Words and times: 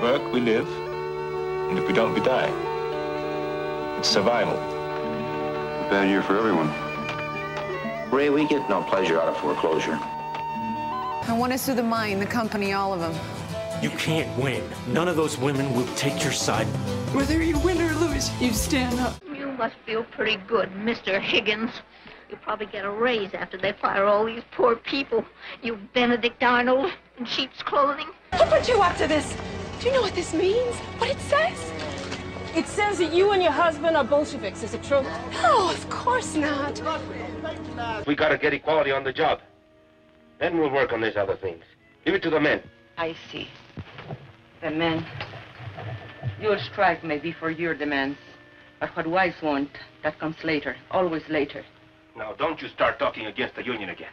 work, 0.00 0.32
we 0.32 0.40
live. 0.40 0.68
And 1.70 1.78
if 1.78 1.86
we 1.86 1.92
don't, 1.92 2.12
we 2.12 2.20
die. 2.20 2.50
It's 3.98 4.08
survival. 4.08 4.54
A 4.54 5.88
bad 5.90 6.08
year 6.08 6.22
for 6.22 6.36
everyone. 6.36 6.70
Ray, 8.10 8.30
we 8.30 8.46
get 8.46 8.68
no 8.68 8.82
pleasure 8.82 9.20
out 9.20 9.28
of 9.28 9.36
foreclosure. 9.38 9.98
I 10.00 11.36
want 11.36 11.52
to 11.52 11.58
sue 11.58 11.74
the 11.74 11.82
mine, 11.82 12.20
the 12.20 12.26
company, 12.26 12.72
all 12.72 12.92
of 12.92 13.00
them. 13.00 13.14
You 13.82 13.90
can't 13.90 14.38
win. 14.38 14.62
None 14.88 15.08
of 15.08 15.16
those 15.16 15.36
women 15.38 15.74
will 15.74 15.86
take 15.94 16.22
your 16.22 16.32
side. 16.32 16.66
Whether 17.14 17.42
you 17.42 17.58
win 17.58 17.80
or 17.80 17.92
lose, 17.94 18.30
you 18.40 18.52
stand 18.52 18.98
up. 19.00 19.20
You 19.34 19.48
must 19.52 19.74
feel 19.84 20.04
pretty 20.04 20.36
good, 20.46 20.70
Mr. 20.70 21.20
Higgins. 21.20 21.72
You'll 22.28 22.38
probably 22.38 22.66
get 22.66 22.84
a 22.84 22.90
raise 22.90 23.34
after 23.34 23.56
they 23.56 23.72
fire 23.72 24.04
all 24.04 24.24
these 24.24 24.42
poor 24.52 24.76
people. 24.76 25.24
You 25.62 25.78
Benedict 25.94 26.42
Arnold 26.42 26.92
in 27.18 27.24
sheep's 27.24 27.62
clothing. 27.62 28.08
Who 28.32 28.44
put 28.44 28.68
you 28.68 28.80
up 28.80 28.96
to 28.98 29.06
this? 29.06 29.36
Do 29.86 29.92
you 29.92 29.98
know 29.98 30.02
what 30.02 30.16
this 30.16 30.34
means? 30.34 30.74
What 30.98 31.10
it 31.10 31.20
says? 31.20 31.72
It 32.56 32.66
says 32.66 32.98
that 32.98 33.12
you 33.12 33.30
and 33.30 33.40
your 33.40 33.52
husband 33.52 33.96
are 33.96 34.02
Bolsheviks. 34.02 34.64
Is 34.64 34.74
it 34.74 34.82
true? 34.82 35.04
No, 35.30 35.70
of 35.70 35.88
course 35.88 36.34
not. 36.34 36.82
We 38.04 38.16
gotta 38.16 38.36
get 38.36 38.52
equality 38.52 38.90
on 38.90 39.04
the 39.04 39.12
job. 39.12 39.42
Then 40.40 40.58
we'll 40.58 40.72
work 40.72 40.92
on 40.92 41.00
these 41.00 41.16
other 41.16 41.36
things. 41.36 41.62
Leave 42.04 42.16
it 42.16 42.22
to 42.24 42.30
the 42.30 42.40
men. 42.40 42.64
I 42.98 43.14
see. 43.30 43.46
The 44.60 44.72
men. 44.72 45.06
Your 46.40 46.58
strike 46.58 47.04
may 47.04 47.18
be 47.18 47.30
for 47.30 47.52
your 47.52 47.72
demands, 47.72 48.18
but 48.80 48.90
what 48.96 49.06
wives 49.06 49.40
want, 49.40 49.70
that 50.02 50.18
comes 50.18 50.42
later, 50.42 50.74
always 50.90 51.22
later. 51.28 51.64
Now, 52.16 52.32
don't 52.32 52.60
you 52.60 52.66
start 52.70 52.98
talking 52.98 53.26
against 53.26 53.54
the 53.54 53.64
union 53.64 53.90
again. 53.90 54.10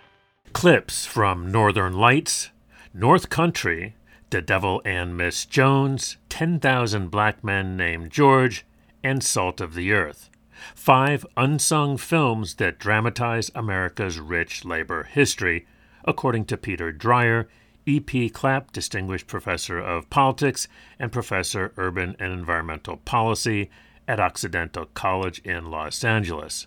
Clips 0.53 1.07
from 1.07 1.51
Northern 1.51 1.93
Lights, 1.93 2.51
North 2.93 3.29
Country, 3.29 3.95
The 4.33 4.41
Devil 4.41 4.81
and 4.83 5.15
Miss 5.15 5.45
Jones, 5.45 6.17
10,000 6.29 7.11
Black 7.11 7.43
Men 7.43 7.77
Named 7.77 8.09
George, 8.09 8.65
and 9.03 9.23
Salt 9.23 9.61
of 9.61 9.75
the 9.75 9.91
Earth. 9.91 10.31
Five 10.73 11.23
unsung 11.37 11.97
films 11.97 12.55
that 12.55 12.79
dramatize 12.79 13.51
America's 13.53 14.17
rich 14.17 14.65
labor 14.65 15.03
history, 15.03 15.67
according 16.03 16.45
to 16.45 16.57
Peter 16.57 16.91
Dreier, 16.91 17.45
E.P. 17.85 18.31
Clapp, 18.31 18.71
Distinguished 18.71 19.27
Professor 19.27 19.77
of 19.77 20.09
Politics 20.09 20.67
and 20.97 21.11
Professor 21.11 21.71
Urban 21.77 22.15
and 22.17 22.33
Environmental 22.33 22.97
Policy 22.97 23.69
at 24.07 24.19
Occidental 24.19 24.87
College 24.95 25.43
in 25.45 25.69
Los 25.69 26.03
Angeles. 26.03 26.65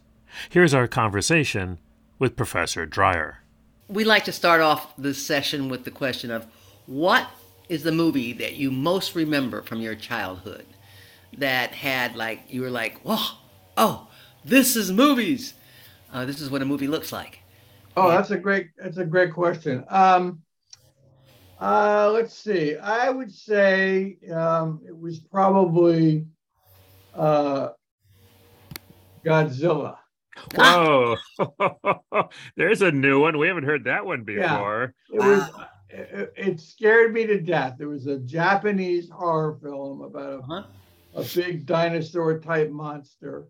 Here's 0.50 0.72
our 0.72 0.86
conversation 0.86 1.80
with 2.20 2.36
Professor 2.36 2.86
Dreier. 2.86 3.38
We 3.88 4.04
like 4.04 4.24
to 4.26 4.32
start 4.32 4.60
off 4.60 4.96
this 4.96 5.26
session 5.26 5.68
with 5.68 5.82
the 5.82 5.90
question 5.90 6.30
of 6.30 6.46
what 6.86 7.28
is 7.68 7.82
the 7.82 7.92
movie 7.92 8.32
that 8.34 8.54
you 8.54 8.70
most 8.70 9.14
remember 9.14 9.62
from 9.62 9.80
your 9.80 9.94
childhood 9.94 10.66
that 11.38 11.72
had 11.72 12.16
like 12.16 12.42
you 12.48 12.62
were 12.62 12.70
like, 12.70 12.98
whoa, 13.00 13.38
oh, 13.76 14.08
this 14.44 14.76
is 14.76 14.92
movies. 14.92 15.54
Uh, 16.12 16.24
this 16.24 16.40
is 16.40 16.50
what 16.50 16.62
a 16.62 16.64
movie 16.64 16.86
looks 16.86 17.12
like. 17.12 17.40
Oh, 17.96 18.10
that's 18.10 18.30
a 18.30 18.36
great 18.36 18.68
that's 18.76 18.98
a 18.98 19.04
great 19.04 19.32
question. 19.32 19.84
Um, 19.88 20.42
uh, 21.60 22.10
let's 22.12 22.34
see. 22.34 22.76
I 22.76 23.10
would 23.10 23.32
say 23.32 24.18
um, 24.32 24.80
it 24.86 24.96
was 24.96 25.18
probably 25.18 26.26
uh, 27.14 27.70
Godzilla. 29.24 29.96
Whoa, 30.54 31.16
there's 32.56 32.82
a 32.82 32.90
new 32.90 33.20
one. 33.20 33.38
We 33.38 33.48
haven't 33.48 33.64
heard 33.64 33.84
that 33.84 34.04
one 34.04 34.24
before. 34.24 34.94
Yeah, 35.10 35.16
it 35.16 35.26
was. 35.26 35.50
It, 35.96 36.32
it, 36.36 36.60
scared 36.60 37.14
me 37.14 37.26
to 37.26 37.40
death. 37.40 37.76
It 37.80 37.86
was 37.86 38.06
a 38.06 38.18
Japanese 38.18 39.08
horror 39.08 39.58
film 39.62 40.02
about 40.02 40.32
a, 40.32 40.38
uh-huh. 40.38 40.62
a 41.14 41.24
big 41.34 41.64
dinosaur 41.64 42.38
type 42.38 42.70
monster, 42.70 43.48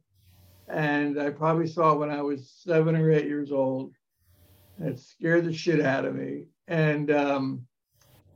and 0.68 1.20
I 1.20 1.30
probably 1.30 1.66
saw 1.66 1.92
it 1.92 1.98
when 1.98 2.10
I 2.10 2.22
was 2.22 2.48
seven 2.48 2.94
or 2.94 3.10
eight 3.10 3.26
years 3.26 3.50
old. 3.50 3.92
It 4.78 5.00
scared 5.00 5.44
the 5.44 5.52
shit 5.52 5.80
out 5.80 6.04
of 6.04 6.14
me, 6.14 6.44
and 6.68 7.10
um, 7.10 7.66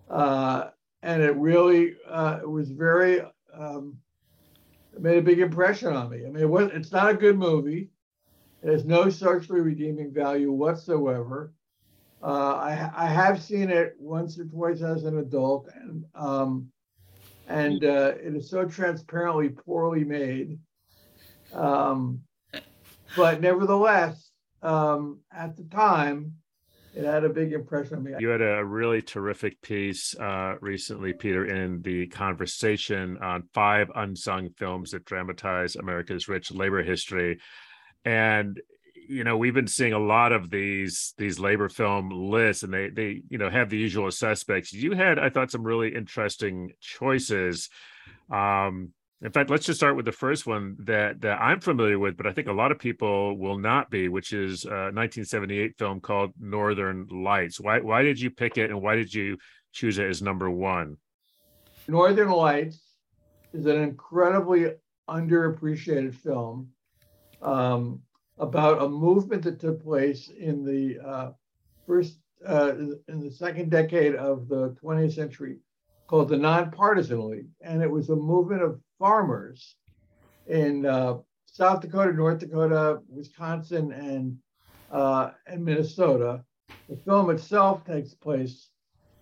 uh, 0.09 0.71
and 1.03 1.23
it 1.23 1.37
really 1.37 1.95
uh, 2.09 2.41
it 2.43 2.51
was 2.51 2.71
very 2.71 3.21
um, 3.55 3.97
it 4.93 5.03
made 5.03 5.19
a 5.19 5.23
big 5.23 5.39
impression 5.39 5.95
on 5.95 6.11
me. 6.11 6.27
I 6.27 6.31
mean, 6.31 6.43
it 6.43 6.51
was 6.51 6.71
it's 6.73 6.91
not 6.91 7.11
a 7.11 7.15
good 7.15 7.39
movie. 7.39 7.91
It 8.63 8.73
has 8.73 8.85
no 8.85 9.09
socially 9.09 9.61
redeeming 9.61 10.13
value 10.13 10.51
whatsoever. 10.51 11.53
Uh, 12.23 12.55
I, 12.55 12.91
I 12.95 13.07
have 13.07 13.43
seen 13.43 13.71
it 13.71 13.95
once 13.99 14.39
or 14.39 14.45
twice 14.45 14.83
as 14.83 15.05
an 15.05 15.19
adult, 15.19 15.69
and 15.75 16.05
um, 16.15 16.71
and 17.47 17.83
uh, 17.83 18.13
it 18.23 18.37
is 18.37 18.51
so 18.51 18.67
transparently 18.67 19.49
poorly 19.49 20.05
made. 20.05 20.59
Um, 21.53 22.21
but 23.17 23.41
nevertheless, 23.41 24.31
um, 24.63 25.21
at 25.33 25.57
the 25.57 25.65
time, 25.65 26.35
it 26.95 27.05
had 27.05 27.25
a 27.25 27.29
big 27.29 27.53
impression 27.53 27.97
on 27.97 28.03
me. 28.05 28.13
You 28.19 28.29
had 28.29 28.43
a 28.43 28.65
really 28.65 29.01
terrific 29.01 29.61
piece 29.63 30.15
uh, 30.19 30.57
recently, 30.61 31.13
Peter, 31.13 31.47
in 31.47 31.83
the 31.83 32.07
conversation 32.09 33.17
on 33.19 33.45
five 33.55 33.91
unsung 33.95 34.51
films 34.59 34.91
that 34.91 35.05
dramatize 35.05 35.77
America's 35.77 36.29
rich 36.29 36.51
labor 36.53 36.83
history 36.83 37.39
and 38.05 38.61
you 39.11 39.25
know 39.25 39.37
we've 39.37 39.55
been 39.55 39.67
seeing 39.67 39.93
a 39.93 39.99
lot 39.99 40.31
of 40.31 40.51
these 40.51 41.15
these 41.19 41.41
labor 41.41 41.69
film 41.69 42.11
lists 42.11 42.63
and 42.63 42.73
they 42.73 42.89
they 42.91 43.23
you 43.29 43.39
know 43.39 43.51
have 43.51 43.69
the 43.69 43.77
usual 43.77 44.11
suspects. 44.11 44.73
You 44.73 44.93
had 44.93 45.19
i 45.19 45.29
thought 45.29 45.51
some 45.51 45.65
really 45.65 45.95
interesting 45.95 46.73
choices. 46.81 47.69
Um 48.31 48.93
in 49.23 49.33
fact 49.33 49.51
let's 49.51 49.67
just 49.67 49.81
start 49.81 49.97
with 49.97 50.05
the 50.05 50.13
first 50.13 50.47
one 50.47 50.77
that 50.79 51.21
that 51.21 51.39
i'm 51.43 51.61
familiar 51.61 51.99
with 51.99 52.17
but 52.17 52.27
i 52.27 52.33
think 52.33 52.49
a 52.49 52.53
lot 52.53 52.73
of 52.73 52.79
people 52.79 53.37
will 53.37 53.59
not 53.59 53.91
be 53.91 54.09
which 54.09 54.33
is 54.33 54.65
a 54.65 54.89
1978 54.95 55.77
film 55.77 56.01
called 56.01 56.33
northern 56.41 57.07
lights. 57.11 57.61
Why 57.61 57.81
why 57.81 58.03
did 58.03 58.21
you 58.21 58.31
pick 58.31 58.57
it 58.59 58.71
and 58.71 58.81
why 58.81 58.95
did 58.95 59.13
you 59.13 59.37
choose 59.73 59.99
it 59.99 60.09
as 60.09 60.23
number 60.23 60.49
one? 60.49 60.97
Northern 61.89 62.31
lights 62.31 62.81
is 63.53 63.67
an 63.67 63.83
incredibly 63.83 64.73
underappreciated 65.09 66.15
film. 66.15 66.69
Um, 67.43 68.03
about 68.41 68.83
a 68.83 68.89
movement 68.89 69.43
that 69.45 69.61
took 69.61 69.83
place 69.83 70.31
in 70.31 70.65
the 70.65 70.99
uh, 71.07 71.31
first, 71.87 72.19
uh, 72.49 72.73
in 73.09 73.21
the 73.21 73.31
second 73.31 73.71
decade 73.71 74.15
of 74.15 74.49
the 74.49 74.75
20th 74.83 75.15
century 75.15 75.59
called 76.07 76.31
the 76.31 76.37
Nonpartisan 76.37 77.29
League. 77.29 77.51
And 77.61 77.83
it 77.83 77.91
was 77.91 78.09
a 78.09 78.17
movement 78.17 78.63
of 78.63 78.81
farmers 78.99 79.77
in 80.47 80.87
uh, 80.87 81.19
South 81.45 81.83
Dakota, 81.83 82.13
North 82.13 82.39
Dakota, 82.39 83.01
Wisconsin, 83.09 83.93
and, 83.93 84.39
uh, 84.91 85.33
and 85.47 85.63
Minnesota. 85.63 86.43
The 86.89 86.97
film 86.97 87.29
itself 87.31 87.85
takes 87.85 88.15
place 88.15 88.71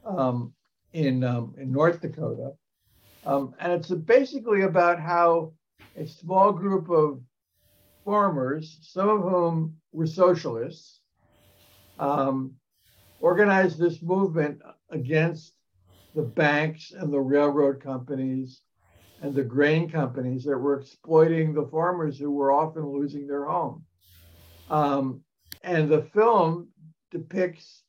um, 0.07 0.55
in, 0.93 1.25
um, 1.25 1.55
in 1.59 1.73
North 1.73 2.01
Dakota. 2.01 2.53
Um, 3.27 3.55
and 3.59 3.73
it's 3.73 3.91
basically 3.91 4.63
about 4.63 5.01
how 5.01 5.53
a 5.97 6.07
small 6.07 6.53
group 6.53 6.89
of 6.89 7.21
farmers, 8.09 8.79
some 8.81 9.11
of 9.11 9.21
whom 9.21 9.77
were 9.93 10.07
socialists, 10.07 11.03
um, 11.99 12.55
organized 13.21 13.79
this 13.79 14.01
movement 14.01 14.63
against 14.89 15.53
the 16.15 16.23
banks 16.23 16.91
and 16.93 17.13
the 17.13 17.21
railroad 17.21 17.83
companies 17.83 18.63
and 19.21 19.35
the 19.35 19.45
grain 19.45 19.91
companies 19.91 20.43
that 20.45 20.57
were 20.57 20.81
exploiting 20.81 21.53
the 21.53 21.67
farmers 21.67 22.19
who 22.19 22.31
were 22.31 22.51
often 22.51 22.87
losing 22.87 23.27
their 23.27 23.45
home. 23.45 23.85
Um, 24.71 25.21
and 25.63 25.91
the 25.91 26.01
film 26.15 26.69
depicts 27.11 27.83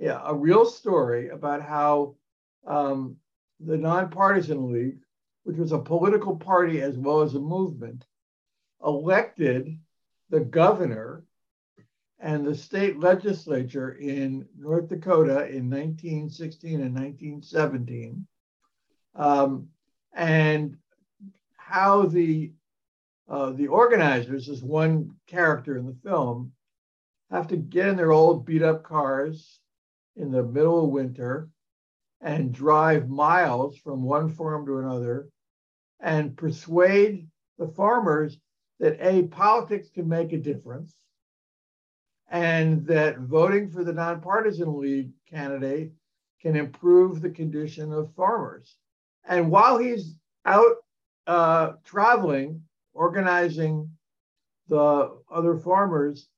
yeah, 0.00 0.20
a 0.24 0.34
real 0.34 0.64
story 0.64 1.28
about 1.28 1.62
how 1.62 2.16
um, 2.66 3.18
the 3.60 3.76
Nonpartisan 3.76 4.72
League, 4.72 4.98
which 5.44 5.58
was 5.58 5.70
a 5.70 5.78
political 5.78 6.34
party 6.34 6.80
as 6.80 6.98
well 6.98 7.20
as 7.20 7.36
a 7.36 7.38
movement, 7.38 8.04
elected 8.84 9.78
the 10.30 10.40
governor 10.40 11.24
and 12.20 12.44
the 12.44 12.54
state 12.54 12.98
legislature 12.98 13.92
in 13.92 14.46
North 14.58 14.88
Dakota 14.88 15.48
in 15.48 15.68
1916 15.68 16.80
and 16.80 16.94
1917, 16.94 18.26
um, 19.14 19.68
and 20.14 20.76
how 21.56 22.06
the 22.06 22.52
uh, 23.26 23.50
the 23.52 23.68
organizers, 23.68 24.50
as 24.50 24.62
one 24.62 25.10
character 25.26 25.78
in 25.78 25.86
the 25.86 25.96
film, 26.04 26.52
have 27.30 27.48
to 27.48 27.56
get 27.56 27.88
in 27.88 27.96
their 27.96 28.12
old 28.12 28.44
beat 28.44 28.62
up 28.62 28.82
cars 28.82 29.60
in 30.16 30.30
the 30.30 30.42
middle 30.42 30.84
of 30.84 30.90
winter 30.90 31.48
and 32.20 32.52
drive 32.52 33.08
miles 33.08 33.76
from 33.78 34.02
one 34.02 34.28
farm 34.28 34.66
to 34.66 34.78
another 34.78 35.28
and 36.00 36.36
persuade 36.36 37.26
the 37.58 37.68
farmers 37.68 38.36
that 38.80 38.96
A, 39.00 39.24
politics 39.24 39.88
can 39.94 40.08
make 40.08 40.32
a 40.32 40.38
difference, 40.38 40.94
and 42.30 42.86
that 42.86 43.18
voting 43.18 43.70
for 43.70 43.84
the 43.84 43.92
nonpartisan 43.92 44.78
league 44.78 45.10
candidate 45.28 45.92
can 46.40 46.56
improve 46.56 47.20
the 47.20 47.30
condition 47.30 47.92
of 47.92 48.14
farmers. 48.14 48.76
And 49.26 49.50
while 49.50 49.78
he's 49.78 50.16
out 50.44 50.76
uh, 51.26 51.72
traveling, 51.84 52.62
organizing 52.92 53.90
the 54.68 55.16
other 55.30 55.56
farmers 55.56 56.28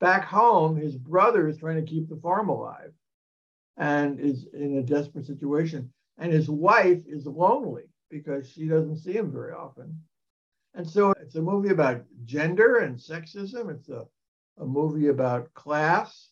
back 0.00 0.24
home, 0.24 0.76
his 0.76 0.96
brother 0.96 1.48
is 1.48 1.58
trying 1.58 1.76
to 1.84 1.90
keep 1.90 2.08
the 2.08 2.16
farm 2.16 2.48
alive 2.48 2.92
and 3.76 4.18
is 4.20 4.46
in 4.52 4.78
a 4.78 4.82
desperate 4.82 5.26
situation. 5.26 5.92
And 6.18 6.32
his 6.32 6.50
wife 6.50 7.02
is 7.06 7.26
lonely 7.26 7.84
because 8.10 8.50
she 8.50 8.66
doesn't 8.66 8.98
see 8.98 9.12
him 9.12 9.30
very 9.32 9.52
often. 9.52 9.98
And 10.74 10.88
so 10.88 11.12
it's 11.20 11.34
a 11.34 11.42
movie 11.42 11.70
about 11.70 12.04
gender 12.24 12.78
and 12.78 12.96
sexism. 12.96 13.70
It's 13.70 13.88
a, 13.88 14.04
a 14.58 14.64
movie 14.64 15.08
about 15.08 15.52
class. 15.54 16.28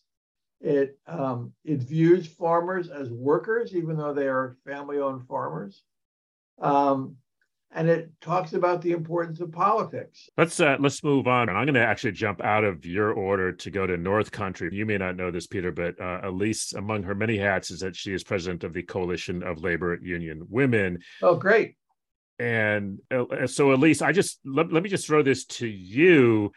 It 0.61 0.97
um, 1.07 1.53
it 1.63 1.79
views 1.79 2.27
farmers 2.27 2.89
as 2.89 3.09
workers, 3.11 3.75
even 3.75 3.95
though 3.97 4.13
they 4.13 4.27
are 4.27 4.57
family-owned 4.65 5.27
farmers. 5.27 5.83
Um, 6.61 7.15
and 7.71 7.87
it 7.87 8.11
talks 8.19 8.53
about 8.53 8.81
the 8.81 8.91
importance 8.91 9.39
of 9.41 9.51
politics. 9.51 10.27
Let's 10.37 10.59
uh, 10.59 10.77
let's 10.79 11.03
move 11.03 11.27
on. 11.27 11.49
I'm 11.49 11.65
going 11.65 11.75
to 11.75 11.85
actually 11.85 12.13
jump 12.13 12.41
out 12.41 12.63
of 12.63 12.85
your 12.85 13.11
order 13.11 13.51
to 13.51 13.71
go 13.71 13.85
to 13.85 13.95
North 13.95 14.31
Country. 14.31 14.69
You 14.71 14.85
may 14.85 14.97
not 14.97 15.15
know 15.15 15.31
this, 15.31 15.47
Peter, 15.47 15.71
but 15.71 15.99
uh, 16.01 16.21
Elise, 16.23 16.73
among 16.73 17.03
her 17.03 17.15
many 17.15 17.37
hats, 17.37 17.71
is 17.71 17.79
that 17.81 17.95
she 17.95 18.13
is 18.13 18.23
president 18.23 18.63
of 18.63 18.73
the 18.73 18.83
Coalition 18.83 19.43
of 19.43 19.61
Labor 19.61 19.99
Union 20.01 20.45
Women. 20.49 20.99
Oh, 21.21 21.35
great! 21.35 21.75
And 22.39 22.99
uh, 23.11 23.45
so, 23.47 23.73
Elise, 23.73 24.01
I 24.01 24.13
just 24.13 24.39
let, 24.45 24.71
let 24.71 24.81
me 24.81 24.89
just 24.89 25.05
throw 25.05 25.21
this 25.21 25.45
to 25.45 25.67
you. 25.67 26.51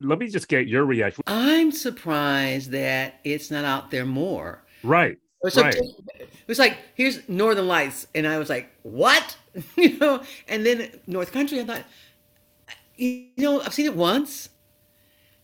Let 0.00 0.18
me 0.18 0.28
just 0.28 0.48
get 0.48 0.68
your 0.68 0.84
reaction. 0.84 1.22
I'm 1.26 1.70
surprised 1.70 2.70
that 2.70 3.20
it's 3.24 3.50
not 3.50 3.64
out 3.64 3.90
there 3.90 4.06
more. 4.06 4.64
Right. 4.82 5.18
So 5.50 5.62
right. 5.62 5.74
It 5.74 6.48
was 6.48 6.58
like, 6.58 6.78
here's 6.94 7.28
Northern 7.28 7.68
Lights. 7.68 8.06
And 8.14 8.26
I 8.26 8.38
was 8.38 8.48
like, 8.48 8.70
what? 8.82 9.36
you 9.76 9.98
know, 9.98 10.22
and 10.48 10.64
then 10.64 10.90
North 11.06 11.32
Country, 11.32 11.60
I 11.60 11.64
thought, 11.64 11.84
you 12.96 13.28
know, 13.36 13.60
I've 13.60 13.74
seen 13.74 13.86
it 13.86 13.94
once. 13.94 14.48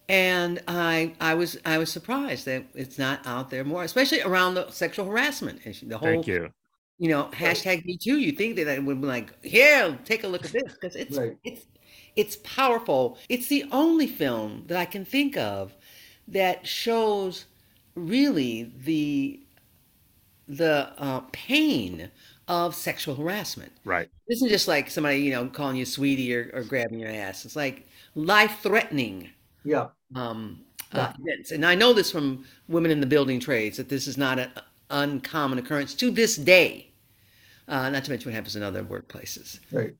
And 0.07 0.63
I 0.69 1.15
I 1.19 1.33
was 1.33 1.57
I 1.65 1.79
was 1.79 1.91
surprised 1.91 2.45
that 2.45 2.65
it's 2.75 2.99
not 2.99 3.27
out 3.27 3.49
there 3.49 3.65
more, 3.65 3.83
especially 3.85 4.21
around 4.21 4.53
the 4.55 4.69
sexual 4.71 5.07
harassment 5.07 5.61
issue. 5.65 5.89
The 5.89 5.97
whole 5.97 6.09
Thank 6.09 6.27
you. 6.27 6.51
You 6.99 7.09
know, 7.09 7.25
hashtag 7.33 7.85
me 7.85 7.97
too. 7.97 8.19
You 8.19 8.33
think 8.33 8.57
that 8.57 8.69
I 8.69 8.79
would 8.79 9.01
be 9.01 9.07
like, 9.07 9.45
here, 9.45 9.99
take 10.05 10.25
a 10.25 10.29
look 10.29 10.45
at 10.45 10.53
this. 10.53 10.73
Because 10.75 10.97
it's 10.97 11.17
right. 11.17 11.37
it's 11.45 11.67
it's 12.17 12.37
powerful. 12.45 13.19
It's 13.29 13.49
the 13.49 13.65
only 13.73 14.07
film 14.07 14.65
that 14.69 14.79
I 14.79 14.85
can 14.85 15.05
think 15.05 15.37
of 15.37 15.75
that 16.29 16.67
shows 16.67 17.47
really 17.95 18.73
the 18.85 19.41
the 20.47 20.93
uh, 20.99 21.23
pain 21.33 22.11
of 22.47 22.75
sexual 22.75 23.15
harassment. 23.15 23.73
Right. 23.85 24.09
It 24.27 24.35
isn't 24.35 24.49
just 24.49 24.69
like 24.69 24.91
somebody, 24.91 25.21
you 25.21 25.33
know, 25.33 25.47
calling 25.47 25.77
you 25.77 25.87
sweetie 25.87 26.35
or, 26.35 26.51
or 26.53 26.63
grabbing 26.63 26.99
your 26.99 27.11
ass. 27.11 27.45
It's 27.45 27.57
like 27.57 27.89
life 28.15 28.61
threatening. 28.63 29.31
Yeah. 29.65 29.89
Um, 30.15 30.61
uh, 30.93 31.13
events. 31.19 31.51
And 31.51 31.67
I 31.67 31.75
know 31.75 31.93
this 31.93 32.11
from 32.11 32.45
women 32.69 32.91
in 32.91 33.01
the 33.01 33.07
building 33.07 33.41
trades 33.41 33.77
that 33.79 33.89
this 33.89 34.07
is 34.07 34.17
not 34.17 34.39
an 34.39 34.51
uncommon 34.91 35.59
occurrence 35.59 35.95
to 35.95 36.11
this 36.11 36.37
day. 36.37 36.91
Uh, 37.67 37.89
not 37.91 38.05
to 38.05 38.11
mention 38.11 38.31
what 38.31 38.35
happens 38.35 38.57
in 38.57 38.63
other 38.63 38.85
workplaces. 38.85 39.59
Right. 39.73 39.95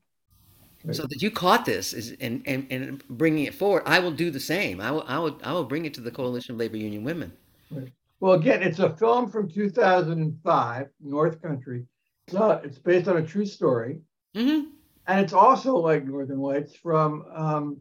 right. 0.83 0.95
So 0.95 1.03
that 1.03 1.21
you 1.21 1.31
caught 1.31 1.65
this 1.65 1.93
is 1.93 2.15
and, 2.21 2.43
and 2.45 2.67
and 2.69 3.07
bringing 3.09 3.45
it 3.45 3.55
forward, 3.55 3.83
I 3.85 3.99
will 3.99 4.11
do 4.11 4.29
the 4.29 4.39
same. 4.39 4.79
I 4.79 4.91
will 4.91 5.03
I 5.07 5.17
will 5.17 5.39
I 5.43 5.51
will 5.51 5.63
bring 5.63 5.85
it 5.85 5.93
to 5.95 6.01
the 6.01 6.11
Coalition 6.11 6.53
of 6.53 6.59
Labor 6.59 6.77
Union 6.77 7.03
Women. 7.03 7.31
Right. 7.71 7.91
Well, 8.19 8.33
again, 8.33 8.63
it's 8.63 8.79
a 8.79 8.95
film 8.95 9.29
from 9.29 9.49
2005, 9.49 10.87
North 11.01 11.41
Country. 11.41 11.85
So 12.27 12.51
it's 12.63 12.77
based 12.77 13.07
on 13.07 13.17
a 13.17 13.25
true 13.25 13.45
story. 13.45 13.99
Mm-hmm. 14.35 14.69
And 15.07 15.19
it's 15.19 15.33
also 15.33 15.77
like 15.77 16.05
Northern 16.05 16.39
Lights 16.39 16.75
from 16.75 17.25
um, 17.33 17.77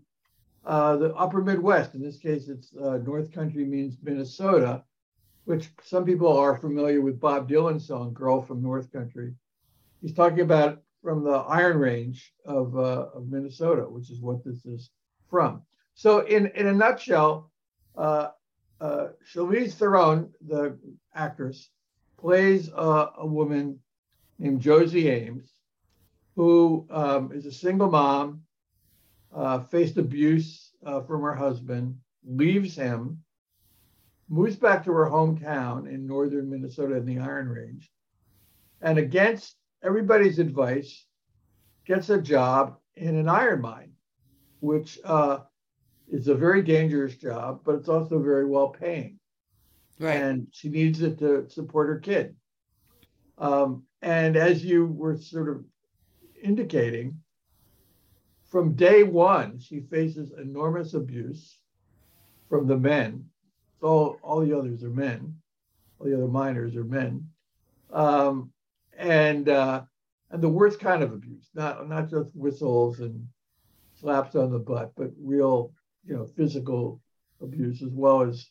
uh, 0.66 0.96
the 0.96 1.14
upper 1.14 1.42
Midwest. 1.42 1.94
In 1.94 2.02
this 2.02 2.18
case, 2.18 2.48
it's 2.48 2.74
uh, 2.76 2.98
North 2.98 3.32
Country 3.32 3.64
means 3.64 3.96
Minnesota, 4.02 4.82
which 5.44 5.69
some 5.82 6.05
people 6.05 6.37
are 6.37 6.56
familiar 6.56 7.00
with 7.00 7.20
Bob 7.20 7.49
Dylan's 7.49 7.87
song, 7.87 8.12
Girl 8.12 8.41
from 8.41 8.62
North 8.62 8.91
Country. 8.93 9.35
He's 10.00 10.14
talking 10.14 10.41
about 10.41 10.82
from 11.02 11.23
the 11.23 11.31
Iron 11.31 11.79
Range 11.79 12.32
of, 12.46 12.76
uh, 12.76 13.08
of 13.14 13.29
Minnesota, 13.29 13.82
which 13.82 14.11
is 14.11 14.20
what 14.20 14.44
this 14.44 14.64
is 14.64 14.91
from. 15.29 15.62
So, 15.94 16.20
in, 16.20 16.46
in 16.55 16.67
a 16.67 16.73
nutshell, 16.73 17.50
uh, 17.96 18.29
uh, 18.81 19.08
Charlize 19.32 19.75
Theron, 19.75 20.32
the 20.46 20.79
actress, 21.14 21.70
plays 22.19 22.69
a, 22.69 23.11
a 23.19 23.26
woman 23.26 23.79
named 24.38 24.61
Josey 24.61 25.08
Aimes, 25.08 25.50
who 26.37 26.87
um, 26.91 27.32
is 27.32 27.46
a 27.46 27.52
single 27.52 27.91
mom, 27.91 28.43
uh, 29.35 29.61
faced 29.61 29.99
abuse 29.99 30.73
uh, 30.85 31.00
from 31.02 31.23
her 31.23 31.35
husband, 31.35 31.96
leaves 32.26 32.75
him, 32.75 33.23
moves 34.28 34.56
back 34.56 34.84
to 34.84 34.92
her 34.92 35.06
hometown 35.06 35.88
in 35.88 36.06
northern 36.06 36.50
Minnesota 36.50 36.96
in 36.96 37.06
the 37.06 37.18
Iron 37.18 37.48
Range, 37.48 37.90
and 38.80 38.98
against 38.98 39.56
everybody's 39.82 40.38
advice, 40.38 41.06
gets 41.86 42.10
a 42.10 42.20
job 42.20 42.76
in 42.96 43.16
an 43.16 43.28
iron 43.28 43.60
mine, 43.60 43.92
which 44.60 44.98
uh, 45.04 45.38
is 46.08 46.28
a 46.28 46.34
very 46.34 46.62
dangerous 46.62 47.16
job, 47.16 47.60
but 47.64 47.74
it's 47.74 47.88
also 47.88 48.22
very 48.22 48.46
well 48.46 48.68
paying. 48.68 49.18
Right. 49.98 50.16
And 50.16 50.48
she 50.50 50.68
needs 50.68 51.02
it 51.02 51.18
to 51.18 51.48
support 51.48 51.88
her 51.88 51.98
kid. 51.98 52.34
Um, 53.38 53.84
and 54.02 54.36
as 54.36 54.64
you 54.64 54.86
were 54.86 55.16
sort 55.16 55.48
of 55.48 55.64
indicating, 56.42 57.20
from 58.50 58.74
day 58.74 59.02
one, 59.02 59.58
she 59.58 59.80
faces 59.80 60.32
enormous 60.32 60.94
abuse 60.94 61.58
from 62.48 62.66
the 62.66 62.76
men. 62.76 63.24
All, 63.84 64.19
all 64.22 64.40
the 64.40 64.56
others 64.56 64.82
are 64.82 64.90
men. 64.90 65.36
All 65.98 66.06
the 66.06 66.14
other 66.16 66.28
miners 66.28 66.75
are 66.76 66.84
men. 66.84 67.28
Um, 67.92 68.50
and 68.96 69.48
uh, 69.48 69.82
and 70.31 70.42
the 70.42 70.48
worst 70.48 70.81
kind 70.81 71.02
of 71.02 71.12
abuse, 71.12 71.48
not 71.54 71.88
not 71.88 72.10
just 72.10 72.34
whistles 72.34 73.00
and 73.00 73.26
slaps 74.00 74.34
on 74.34 74.50
the 74.50 74.58
butt, 74.58 74.92
but 74.96 75.10
real, 75.20 75.72
you 76.04 76.16
know, 76.16 76.26
physical 76.36 77.00
abuse 77.40 77.82
as 77.82 77.92
well 77.92 78.22
as, 78.22 78.46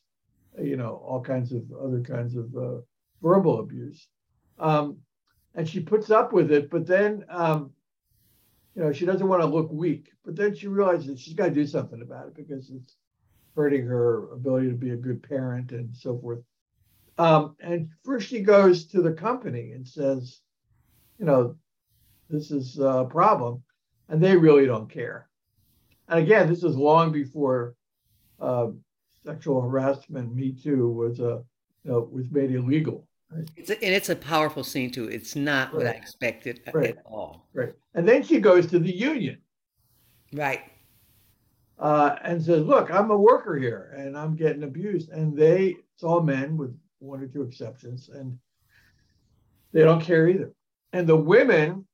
you 0.61 0.77
know, 0.77 1.03
all 1.05 1.21
kinds 1.21 1.51
of 1.51 1.63
other 1.81 2.01
kinds 2.01 2.35
of 2.35 2.55
uh, 2.55 2.79
verbal 3.21 3.59
abuse. 3.59 4.07
Um, 4.59 4.97
and 5.55 5.67
she 5.67 5.79
puts 5.79 6.09
up 6.09 6.33
with 6.33 6.51
it, 6.51 6.69
but 6.69 6.87
then, 6.87 7.25
um, 7.29 7.71
you 8.75 8.83
know, 8.83 8.91
she 8.91 9.05
doesn't 9.05 9.27
want 9.27 9.41
to 9.41 9.47
look 9.47 9.71
weak. 9.71 10.09
But 10.25 10.35
then 10.35 10.55
she 10.55 10.67
realizes 10.67 11.19
she's 11.19 11.35
got 11.35 11.45
to 11.45 11.51
do 11.51 11.67
something 11.67 12.01
about 12.01 12.27
it 12.27 12.35
because 12.35 12.71
it's 12.71 12.95
hurting 13.55 13.85
her 13.85 14.31
ability 14.31 14.69
to 14.69 14.75
be 14.75 14.91
a 14.91 14.97
good 14.97 15.21
parent 15.21 15.71
and 15.71 15.95
so 15.95 16.17
forth. 16.17 16.39
Um, 17.17 17.55
and 17.59 17.89
first 18.03 18.27
she 18.27 18.39
goes 18.41 18.85
to 18.87 19.01
the 19.01 19.11
company 19.11 19.71
and 19.73 19.87
says, 19.87 20.41
you 21.19 21.25
know, 21.25 21.55
this 22.29 22.51
is 22.51 22.79
a 22.79 23.05
problem. 23.09 23.63
And 24.09 24.21
they 24.21 24.35
really 24.35 24.65
don't 24.65 24.89
care. 24.89 25.29
And 26.07 26.19
again, 26.19 26.49
this 26.49 26.63
is 26.63 26.75
long 26.75 27.11
before 27.11 27.75
uh, 28.39 28.67
sexual 29.25 29.61
harassment, 29.61 30.35
Me 30.35 30.51
Too, 30.51 30.89
was 30.89 31.19
a 31.19 31.43
you 31.83 31.91
know, 31.91 32.09
was 32.11 32.29
made 32.31 32.51
illegal. 32.51 33.07
Right? 33.31 33.49
It's 33.55 33.69
a, 33.69 33.83
and 33.83 33.93
it's 33.93 34.09
a 34.09 34.15
powerful 34.15 34.63
scene 34.63 34.91
too. 34.91 35.07
It's 35.07 35.35
not 35.35 35.73
right. 35.73 35.77
what 35.77 35.87
I 35.87 35.91
expected 35.91 36.61
right. 36.73 36.91
at 36.91 37.03
all. 37.05 37.47
Right. 37.53 37.73
And 37.93 38.07
then 38.07 38.23
she 38.23 38.39
goes 38.39 38.67
to 38.67 38.79
the 38.79 38.93
union. 38.93 39.37
Right. 40.33 40.61
Uh, 41.83 42.15
and 42.23 42.41
says, 42.41 42.63
"Look, 42.63 42.89
I'm 42.91 43.11
a 43.11 43.17
worker 43.17 43.57
here, 43.57 43.93
and 43.97 44.17
I'm 44.17 44.37
getting 44.37 44.63
abused." 44.63 45.09
And 45.09 45.35
they, 45.35 45.75
it's 45.93 46.03
all 46.03 46.23
men 46.23 46.55
with 46.55 46.73
one 46.99 47.19
or 47.19 47.27
two 47.27 47.41
exceptions, 47.41 48.07
and 48.07 48.39
they 49.73 49.81
don't 49.81 50.01
care 50.01 50.29
either. 50.29 50.53
And 50.93 51.05
the 51.05 51.17
women 51.17 51.85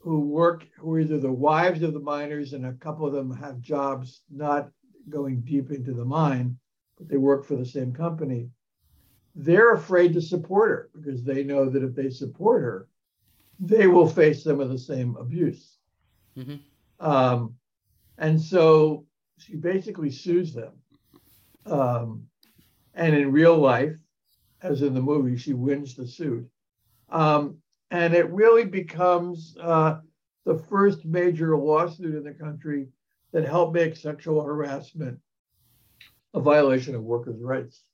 who 0.00 0.20
work, 0.20 0.66
who 0.76 0.92
are 0.92 1.00
either 1.00 1.18
the 1.18 1.32
wives 1.32 1.82
of 1.82 1.94
the 1.94 1.98
miners, 1.98 2.52
and 2.52 2.66
a 2.66 2.74
couple 2.74 3.06
of 3.06 3.14
them 3.14 3.34
have 3.36 3.62
jobs 3.62 4.20
not 4.30 4.68
going 5.08 5.40
deep 5.40 5.70
into 5.70 5.94
the 5.94 6.04
mine, 6.04 6.58
but 6.98 7.08
they 7.08 7.16
work 7.16 7.46
for 7.46 7.56
the 7.56 7.64
same 7.64 7.90
company. 7.90 8.50
They're 9.34 9.72
afraid 9.72 10.12
to 10.12 10.20
support 10.20 10.68
her 10.68 10.90
because 10.94 11.24
they 11.24 11.42
know 11.42 11.70
that 11.70 11.82
if 11.82 11.94
they 11.94 12.10
support 12.10 12.60
her, 12.60 12.86
they 13.58 13.86
will 13.86 14.08
face 14.08 14.44
some 14.44 14.60
of 14.60 14.68
the 14.68 14.78
same 14.78 15.16
abuse. 15.16 15.78
Mm-hmm. 16.36 16.56
Um, 17.00 17.54
and 18.18 18.38
so 18.38 19.06
she 19.38 19.56
basically 19.56 20.10
sues 20.10 20.52
them. 20.52 20.72
Um, 21.66 22.26
and 22.94 23.14
in 23.14 23.32
real 23.32 23.56
life, 23.56 23.96
as 24.62 24.82
in 24.82 24.94
the 24.94 25.00
movie, 25.00 25.36
she 25.36 25.52
wins 25.52 25.94
the 25.94 26.06
suit. 26.06 26.48
Um, 27.10 27.58
and 27.90 28.14
it 28.14 28.30
really 28.30 28.64
becomes 28.64 29.56
uh, 29.60 30.00
the 30.44 30.58
first 30.58 31.04
major 31.04 31.56
lawsuit 31.56 32.14
in 32.14 32.24
the 32.24 32.34
country 32.34 32.88
that 33.32 33.44
helped 33.44 33.74
make 33.74 33.96
sexual 33.96 34.42
harassment 34.42 35.18
a 36.34 36.40
violation 36.40 36.94
of 36.94 37.02
workers' 37.02 37.40
rights. 37.40 37.84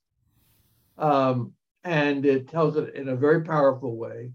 Um, 0.98 1.52
and 1.84 2.24
it 2.24 2.48
tells 2.48 2.76
it 2.76 2.94
in 2.94 3.08
a 3.08 3.16
very 3.16 3.42
powerful 3.42 3.96
way 3.96 4.32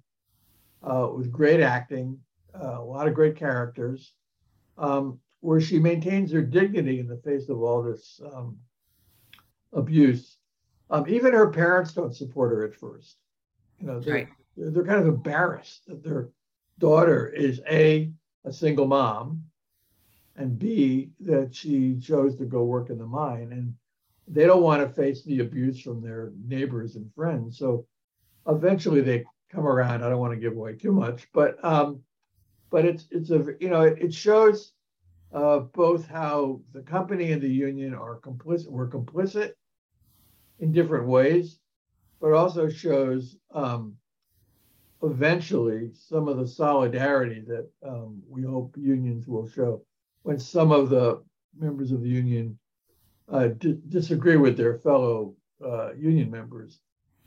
uh, 0.83 1.09
with 1.13 1.31
great 1.31 1.61
acting. 1.61 2.19
uh, 2.53 2.79
a 2.79 2.83
lot 2.83 3.07
of 3.07 3.13
great 3.13 3.35
characters, 3.35 4.13
um, 4.77 5.19
where 5.41 5.62
she 5.62 5.79
maintains 5.79 6.31
her 6.31 6.41
dignity 6.41 7.00
in 7.00 7.08
the 7.08 7.17
face 7.17 7.50
of 7.50 7.62
all 7.62 7.81
this 7.81 8.19
um, 8.34 8.58
abuse. 9.74 10.38
Um, 10.89 11.05
even 11.08 11.34
her 11.34 11.50
parents 11.50 11.93
don't 11.93 12.15
support 12.15 12.51
her 12.51 12.65
at 12.65 12.75
first. 12.75 13.17
You 13.79 13.88
know, 13.88 14.00
they're, 14.00 14.13
Right. 14.15 14.27
they're, 14.58 14.84
kind 14.84 15.00
of 15.00 15.08
embarrassed 15.08 15.86
that 15.88 16.03
their 16.03 16.29
daughter 16.79 17.27
is 17.27 17.62
a 17.69 18.12
a 18.46 18.53
single 18.53 18.88
mom, 18.88 19.43
and 20.38 20.58
b 20.58 21.12
that 21.19 21.53
she 21.53 22.00
chose 22.00 22.38
to 22.38 22.46
go 22.46 22.63
work 22.63 22.89
in 22.89 22.98
the 22.98 23.05
mine, 23.05 23.51
and 23.51 23.74
they 24.27 24.46
don't 24.46 24.63
want 24.63 24.81
to 24.81 24.93
face 24.93 25.24
the 25.24 25.39
abuse 25.39 25.81
from 25.81 26.01
their 26.01 26.31
neighbors 26.46 26.96
and 26.96 27.13
friends. 27.13 27.58
So 27.58 27.86
eventually 28.48 29.01
they 29.01 29.25
come 29.50 29.67
around. 29.67 30.03
I 30.03 30.10
don't 30.10 30.19
want 30.19 30.34
to 30.34 30.39
give 30.39 30.53
away 30.55 30.75
too 30.75 30.93
much, 30.93 31.27
but 31.34 31.63
um, 31.63 32.01
but 32.69 32.86
it's 32.86 33.08
it's 33.12 33.29
a 33.31 33.46
you 33.60 33.69
know 33.69 33.81
it, 33.81 34.00
it 34.00 34.13
shows 34.13 34.74
uh, 35.33 35.59
both 35.59 36.07
how 36.07 36.62
the 36.74 36.81
company 36.81 37.31
and 37.31 37.41
the 37.41 37.48
union 37.50 37.93
are 37.93 38.19
complicit 38.19 38.69
were 38.69 38.89
complicit 38.89 39.51
in 40.59 40.71
different 40.71 41.07
ways, 41.07 41.59
but 42.19 42.33
also 42.33 42.67
shows 42.67 43.38
um, 43.53 43.95
eventually 45.01 45.91
some 45.93 46.27
of 46.27 46.38
the 46.38 46.48
solidarity 46.48 47.41
that 47.48 47.69
um, 47.88 48.21
we 48.27 48.43
hope 48.43 48.75
unions 48.77 49.27
will 49.27 49.48
show 49.48 49.81
when 50.24 50.38
some 50.39 50.71
of 50.71 50.89
the 50.89 51.24
members 51.57 51.91
of 51.91 52.01
the 52.01 52.09
union 52.09 52.57
uh, 53.31 53.48
di- 53.48 53.79
disagree 53.88 54.38
with 54.38 54.57
their 54.57 54.77
fellow 54.79 55.36
uh, 55.65 55.93
union 55.93 56.29
members 56.29 56.79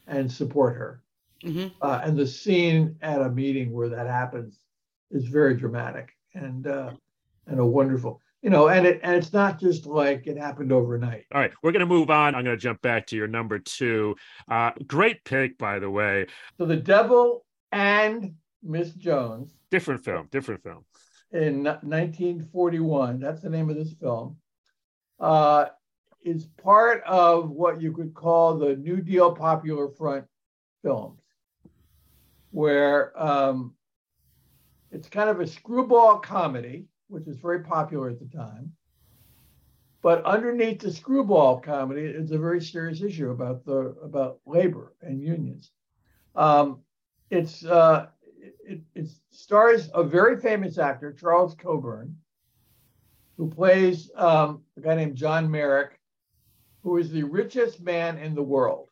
and 0.06 0.30
support 0.30 0.76
her. 0.76 1.02
hmm 1.42 1.68
Uh, 1.80 2.00
and 2.04 2.18
the 2.18 2.26
scene 2.26 2.96
at 3.02 3.22
a 3.22 3.30
meeting 3.30 3.72
where 3.72 3.88
that 3.88 4.06
happens 4.06 4.60
is 5.10 5.26
very 5.26 5.54
dramatic 5.56 6.10
and 6.34 6.66
uh, 6.66 6.92
and 7.46 7.58
a 7.60 7.66
wonderful, 7.66 8.20
you 8.42 8.50
know, 8.50 8.68
and 8.68 8.86
it 8.86 9.00
and 9.02 9.16
it's 9.16 9.32
not 9.32 9.58
just 9.60 9.86
like 9.86 10.26
it 10.26 10.36
happened 10.36 10.72
overnight. 10.72 11.24
All 11.32 11.40
right, 11.40 11.52
we're 11.62 11.72
going 11.72 11.80
to 11.80 11.86
move 11.86 12.10
on. 12.10 12.34
I'm 12.34 12.44
going 12.44 12.56
to 12.56 12.60
jump 12.62 12.82
back 12.82 13.06
to 13.08 13.16
your 13.16 13.28
number 13.28 13.58
two. 13.58 14.16
Uh, 14.48 14.72
great 14.86 15.24
pick, 15.24 15.58
by 15.58 15.78
the 15.78 15.90
way. 15.90 16.26
So 16.58 16.66
the 16.66 16.76
devil 16.76 17.44
and 17.70 18.34
Miss 18.62 18.92
Jones 18.92 19.54
Different 19.70 20.04
film, 20.04 20.28
different 20.30 20.62
film. 20.62 20.84
in 21.32 21.64
1941, 21.64 23.18
that's 23.20 23.40
the 23.40 23.48
name 23.48 23.70
of 23.70 23.76
this 23.76 23.94
film, 23.94 24.36
uh, 25.18 25.66
is 26.22 26.44
part 26.62 27.02
of 27.04 27.50
what 27.50 27.80
you 27.80 27.92
could 27.92 28.12
call 28.12 28.58
the 28.58 28.76
New 28.76 29.00
Deal 29.00 29.34
Popular 29.34 29.88
Front 29.88 30.26
films, 30.82 31.22
where 32.50 33.18
um, 33.20 33.74
it's 34.90 35.08
kind 35.08 35.30
of 35.30 35.40
a 35.40 35.46
screwball 35.46 36.18
comedy, 36.18 36.86
which 37.12 37.28
is 37.28 37.36
very 37.36 37.60
popular 37.60 38.08
at 38.08 38.18
the 38.18 38.36
time. 38.36 38.72
But 40.00 40.24
underneath 40.24 40.80
the 40.80 40.90
screwball 40.90 41.60
comedy 41.60 42.02
is 42.02 42.32
a 42.32 42.38
very 42.38 42.60
serious 42.60 43.02
issue 43.02 43.30
about 43.30 43.64
the 43.64 43.94
about 44.02 44.40
labor 44.46 44.94
and 45.02 45.22
unions. 45.22 45.70
Um, 46.34 46.80
it's 47.30 47.64
uh, 47.64 48.06
it, 48.66 48.80
it 48.94 49.08
stars 49.30 49.90
a 49.94 50.02
very 50.02 50.40
famous 50.40 50.78
actor, 50.78 51.12
Charles 51.12 51.54
Coburn, 51.54 52.16
who 53.36 53.48
plays 53.48 54.10
um, 54.16 54.62
a 54.76 54.80
guy 54.80 54.96
named 54.96 55.14
John 55.14 55.48
Merrick, 55.48 56.00
who 56.82 56.96
is 56.96 57.12
the 57.12 57.22
richest 57.22 57.80
man 57.80 58.18
in 58.18 58.34
the 58.34 58.42
world. 58.42 58.88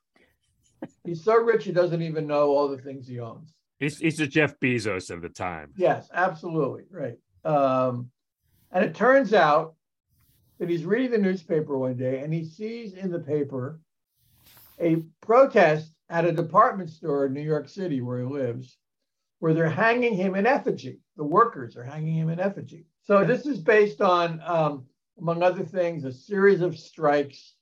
He's 1.04 1.24
so 1.24 1.34
rich 1.36 1.64
he 1.64 1.72
doesn't 1.72 2.02
even 2.02 2.26
know 2.26 2.50
all 2.50 2.68
the 2.68 2.78
things 2.78 3.08
he 3.08 3.18
owns. 3.18 3.52
He's, 3.80 3.98
he's 3.98 4.18
the 4.18 4.26
Jeff 4.26 4.60
Bezos 4.60 5.10
of 5.10 5.22
the 5.22 5.28
time. 5.28 5.72
Yes, 5.76 6.08
absolutely 6.12 6.84
right. 6.90 7.18
Um, 7.44 8.10
and 8.72 8.84
it 8.84 8.94
turns 8.94 9.32
out 9.32 9.74
that 10.58 10.68
he's 10.68 10.84
reading 10.84 11.10
the 11.10 11.18
newspaper 11.18 11.76
one 11.76 11.96
day 11.96 12.20
and 12.20 12.32
he 12.32 12.44
sees 12.44 12.94
in 12.94 13.10
the 13.10 13.18
paper 13.18 13.80
a 14.78 14.96
protest 15.20 15.92
at 16.08 16.24
a 16.24 16.32
department 16.32 16.90
store 16.90 17.26
in 17.26 17.32
New 17.32 17.40
York 17.40 17.68
City 17.68 18.00
where 18.00 18.18
he 18.18 18.24
lives, 18.24 18.76
where 19.38 19.54
they're 19.54 19.70
hanging 19.70 20.14
him 20.14 20.34
in 20.34 20.46
effigy. 20.46 21.00
The 21.16 21.24
workers 21.24 21.76
are 21.76 21.84
hanging 21.84 22.14
him 22.14 22.28
in 22.28 22.40
effigy. 22.40 22.86
So 23.02 23.24
this 23.24 23.46
is 23.46 23.58
based 23.58 24.00
on, 24.00 24.40
um, 24.44 24.86
among 25.18 25.42
other 25.42 25.64
things, 25.64 26.04
a 26.04 26.12
series 26.12 26.60
of 26.60 26.78
strikes 26.78 27.54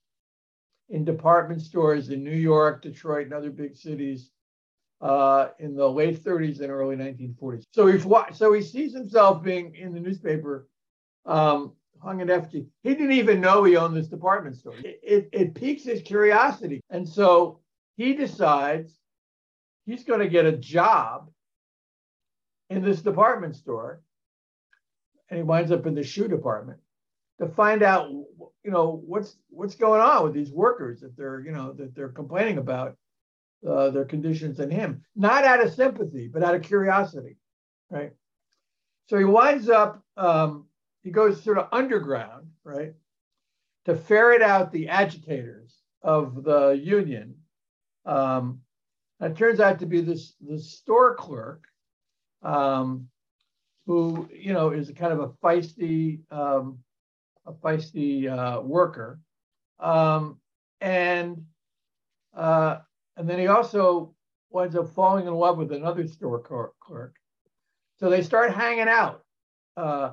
in 0.88 1.04
department 1.04 1.60
stores 1.60 2.10
in 2.10 2.24
New 2.24 2.30
York, 2.36 2.82
Detroit, 2.82 3.26
and 3.26 3.34
other 3.34 3.50
big 3.50 3.76
cities 3.76 4.30
uh, 5.00 5.48
in 5.58 5.74
the 5.74 5.88
late 5.88 6.22
30s 6.22 6.60
and 6.60 6.70
early 6.70 6.96
1940s. 6.96 7.64
So 7.72 7.86
he's 7.86 8.04
so 8.36 8.52
he 8.52 8.62
sees 8.62 8.92
himself 8.92 9.42
being 9.42 9.74
in 9.74 9.92
the 9.92 10.00
newspaper, 10.00 10.68
um, 11.26 11.72
hung 12.02 12.20
in 12.20 12.30
effigy. 12.30 12.66
He 12.82 12.90
didn't 12.90 13.12
even 13.12 13.40
know 13.40 13.64
he 13.64 13.76
owned 13.76 13.96
this 13.96 14.08
department 14.08 14.56
store. 14.56 14.74
It, 14.84 15.00
it, 15.02 15.28
it 15.32 15.54
piques 15.54 15.84
his 15.84 16.02
curiosity, 16.02 16.80
and 16.90 17.08
so 17.08 17.60
he 17.96 18.14
decides 18.14 18.98
he's 19.86 20.04
going 20.04 20.20
to 20.20 20.28
get 20.28 20.46
a 20.46 20.52
job 20.52 21.30
in 22.70 22.82
this 22.82 23.00
department 23.00 23.56
store, 23.56 24.02
and 25.30 25.38
he 25.38 25.42
winds 25.42 25.72
up 25.72 25.86
in 25.86 25.94
the 25.94 26.02
shoe 26.02 26.28
department 26.28 26.78
to 27.40 27.48
find 27.48 27.82
out, 27.82 28.10
you 28.10 28.70
know, 28.70 29.00
what's 29.06 29.36
what's 29.48 29.76
going 29.76 30.00
on 30.00 30.24
with 30.24 30.34
these 30.34 30.50
workers 30.50 31.00
that 31.00 31.16
they're, 31.16 31.40
you 31.40 31.52
know, 31.52 31.72
that 31.72 31.94
they're 31.94 32.08
complaining 32.08 32.58
about 32.58 32.96
uh, 33.66 33.90
their 33.90 34.04
conditions 34.04 34.60
and 34.60 34.72
him, 34.72 35.02
not 35.16 35.44
out 35.44 35.64
of 35.64 35.72
sympathy, 35.72 36.28
but 36.28 36.42
out 36.42 36.54
of 36.54 36.62
curiosity, 36.62 37.36
right? 37.90 38.12
So 39.06 39.18
he 39.18 39.24
winds 39.24 39.68
up, 39.68 40.02
um, 40.16 40.66
he 41.02 41.10
goes 41.10 41.42
sort 41.42 41.58
of 41.58 41.68
underground, 41.72 42.48
right, 42.64 42.92
to 43.86 43.96
ferret 43.96 44.42
out 44.42 44.70
the 44.70 44.88
agitators 44.88 45.74
of 46.02 46.44
the 46.44 46.70
union. 46.70 47.36
Um, 48.04 48.60
it 49.20 49.36
turns 49.36 49.60
out 49.60 49.80
to 49.80 49.86
be 49.86 50.00
this 50.00 50.34
the 50.40 50.58
store 50.58 51.14
clerk, 51.14 51.64
um, 52.42 53.08
who 53.86 54.28
you 54.32 54.52
know 54.52 54.70
is 54.70 54.90
kind 54.96 55.12
of 55.12 55.20
a 55.20 55.28
feisty, 55.44 56.20
um, 56.30 56.78
a 57.46 57.52
feisty 57.52 58.30
uh, 58.30 58.60
worker, 58.60 59.18
um, 59.80 60.38
and 60.80 61.44
uh, 62.36 62.78
and 63.18 63.28
then 63.28 63.38
he 63.38 63.48
also 63.48 64.14
winds 64.50 64.76
up 64.76 64.88
falling 64.94 65.26
in 65.26 65.34
love 65.34 65.58
with 65.58 65.72
another 65.72 66.06
store 66.06 66.40
clerk. 66.40 67.16
So 67.98 68.08
they 68.08 68.22
start 68.22 68.54
hanging 68.54 68.88
out. 68.88 69.24
Uh, 69.76 70.12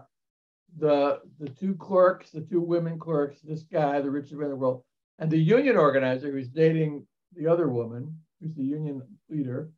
the 0.77 1.21
the 1.39 1.47
two 1.47 1.75
clerks, 1.75 2.31
the 2.31 2.41
two 2.41 2.59
women 2.59 2.99
clerks, 2.99 3.39
this 3.41 3.63
guy, 3.63 4.01
the 4.01 4.09
richest 4.09 4.33
man 4.33 4.45
in 4.45 4.49
the 4.49 4.55
world, 4.57 4.83
and 5.19 5.31
the 5.31 5.37
union 5.37 5.77
organizer 5.77 6.31
who's 6.31 6.49
dating 6.49 7.05
the 7.35 7.47
other 7.47 7.69
woman, 7.69 8.19
who's 8.41 8.55
the 8.55 8.63
union 8.63 9.01
leader. 9.29 9.69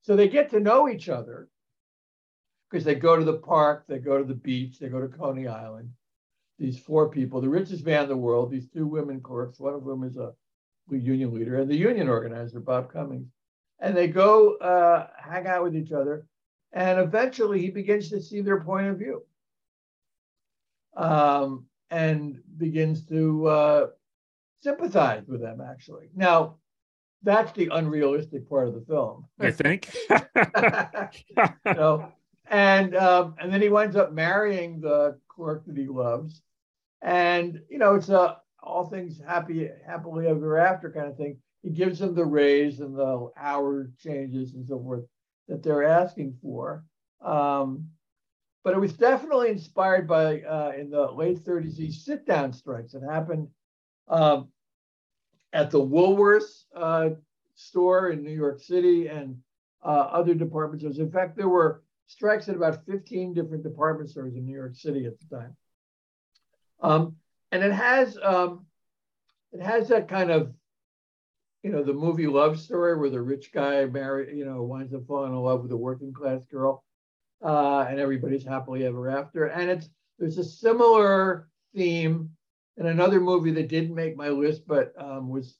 So 0.00 0.16
they 0.16 0.28
get 0.28 0.50
to 0.50 0.60
know 0.60 0.88
each 0.88 1.08
other 1.08 1.48
because 2.70 2.84
they 2.84 2.94
go 2.94 3.16
to 3.16 3.24
the 3.24 3.38
park, 3.38 3.84
they 3.86 3.98
go 3.98 4.18
to 4.18 4.24
the 4.24 4.34
beach, 4.34 4.78
they 4.78 4.88
go 4.88 5.00
to 5.00 5.08
Coney 5.08 5.46
Island. 5.46 5.90
These 6.58 6.78
four 6.78 7.10
people, 7.10 7.40
the 7.40 7.48
richest 7.48 7.84
man 7.84 8.04
in 8.04 8.08
the 8.08 8.16
world, 8.16 8.50
these 8.50 8.68
two 8.68 8.86
women 8.86 9.20
clerks, 9.20 9.60
one 9.60 9.74
of 9.74 9.82
whom 9.82 10.02
is 10.02 10.16
a 10.16 10.32
union 10.90 11.34
leader, 11.34 11.60
and 11.60 11.70
the 11.70 11.76
union 11.76 12.08
organizer, 12.08 12.60
Bob 12.60 12.92
Cummings. 12.92 13.28
And 13.80 13.96
they 13.96 14.08
go 14.08 14.56
uh, 14.56 15.08
hang 15.18 15.46
out 15.46 15.62
with 15.62 15.76
each 15.76 15.92
other. 15.92 16.26
And 16.72 16.98
eventually 16.98 17.60
he 17.60 17.70
begins 17.70 18.10
to 18.10 18.20
see 18.20 18.40
their 18.40 18.60
point 18.60 18.88
of 18.88 18.98
view 18.98 19.22
um, 20.96 21.66
and 21.90 22.40
begins 22.56 23.06
to 23.06 23.46
uh, 23.46 23.86
sympathize 24.60 25.26
with 25.26 25.40
them, 25.40 25.60
actually. 25.60 26.08
Now, 26.14 26.56
that's 27.22 27.52
the 27.52 27.68
unrealistic 27.72 28.48
part 28.48 28.68
of 28.68 28.74
the 28.74 28.82
film. 28.82 29.26
I 29.40 29.50
think. 29.50 29.90
know, 31.64 32.12
and 32.50 32.94
um, 32.96 33.34
and 33.38 33.52
then 33.52 33.62
he 33.62 33.68
winds 33.68 33.96
up 33.96 34.12
marrying 34.12 34.80
the 34.80 35.18
clerk 35.28 35.64
that 35.66 35.76
he 35.76 35.86
loves, 35.86 36.42
and 37.02 37.60
you 37.70 37.78
know 37.78 37.94
it's 37.94 38.10
a 38.10 38.38
all 38.64 38.86
things 38.86 39.20
happy 39.24 39.68
happily 39.86 40.26
ever 40.26 40.58
after 40.58 40.90
kind 40.90 41.08
of 41.08 41.16
thing. 41.16 41.38
He 41.62 41.70
gives 41.70 41.98
them 41.98 42.14
the 42.14 42.24
raise 42.24 42.80
and 42.80 42.96
the 42.96 43.30
hour 43.36 43.90
changes 43.98 44.54
and 44.54 44.66
so 44.66 44.78
forth 44.78 45.04
that 45.48 45.62
they're 45.62 45.84
asking 45.84 46.36
for. 46.42 46.84
Um, 47.20 47.88
but 48.62 48.74
it 48.74 48.80
was 48.80 48.94
definitely 48.94 49.50
inspired 49.50 50.08
by 50.08 50.40
uh, 50.40 50.72
in 50.78 50.90
the 50.90 51.10
late 51.12 51.44
30s 51.44 51.76
these 51.76 52.04
sit 52.04 52.26
down 52.26 52.52
strikes 52.52 52.92
that 52.92 53.02
happened 53.02 53.48
um, 54.08 54.48
at 55.52 55.70
the 55.70 55.80
Woolworths 55.80 56.64
uh, 56.74 57.10
store 57.54 58.10
in 58.10 58.22
New 58.22 58.32
York 58.32 58.60
City 58.60 59.08
and 59.08 59.36
uh, 59.84 60.08
other 60.10 60.34
department 60.34 60.80
stores. 60.80 60.98
In 60.98 61.10
fact, 61.10 61.36
there 61.36 61.48
were 61.48 61.82
strikes 62.06 62.48
at 62.48 62.56
about 62.56 62.84
15 62.86 63.34
different 63.34 63.62
department 63.62 64.10
stores 64.10 64.34
in 64.34 64.44
New 64.44 64.56
York 64.56 64.74
City 64.74 65.06
at 65.06 65.12
the 65.20 65.36
time. 65.36 65.56
Um, 66.80 67.16
and 67.54 67.62
it 67.62 67.72
has 67.72 68.18
um, 68.22 68.66
it 69.52 69.62
has 69.62 69.88
that 69.88 70.08
kind 70.08 70.30
of 70.30 70.52
you 71.62 71.70
know 71.70 71.82
the 71.84 71.94
movie 71.94 72.26
love 72.26 72.58
story 72.58 72.98
where 72.98 73.10
the 73.10 73.22
rich 73.22 73.52
guy 73.52 73.84
marry 73.86 74.36
you 74.36 74.44
know 74.44 74.62
winds 74.62 74.92
up 74.92 75.06
falling 75.06 75.32
in 75.32 75.38
love 75.38 75.62
with 75.62 75.72
a 75.72 75.76
working 75.76 76.12
class 76.12 76.44
girl. 76.50 76.84
uh, 77.44 77.86
and 77.88 78.00
everybody's 78.00 78.44
happily 78.44 78.84
ever 78.86 79.08
after. 79.10 79.46
And 79.46 79.70
it's 79.70 79.88
there's 80.18 80.38
a 80.38 80.44
similar 80.44 81.48
theme 81.74 82.30
in 82.76 82.86
another 82.86 83.20
movie 83.20 83.52
that 83.52 83.68
didn't 83.68 83.94
make 83.94 84.16
my 84.16 84.28
list, 84.28 84.66
but 84.66 84.92
um, 84.98 85.28
was 85.28 85.56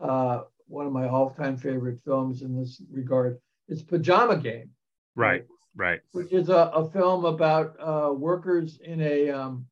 uh, 0.00 0.42
one 0.66 0.86
of 0.86 0.92
my 0.92 1.08
all-time 1.08 1.56
favorite 1.56 2.00
films 2.04 2.42
in 2.42 2.56
this 2.58 2.82
regard. 2.90 3.38
It's 3.68 3.82
Pajama 3.82 4.36
Game. 4.36 4.70
Right, 5.14 5.44
right. 5.76 6.00
Which 6.12 6.32
is 6.32 6.48
a, 6.48 6.70
a 6.74 6.90
film 6.90 7.24
about 7.24 7.76
uh, 7.80 8.12
workers 8.12 8.78
in 8.84 9.00
a 9.00 9.30
um, 9.30 9.66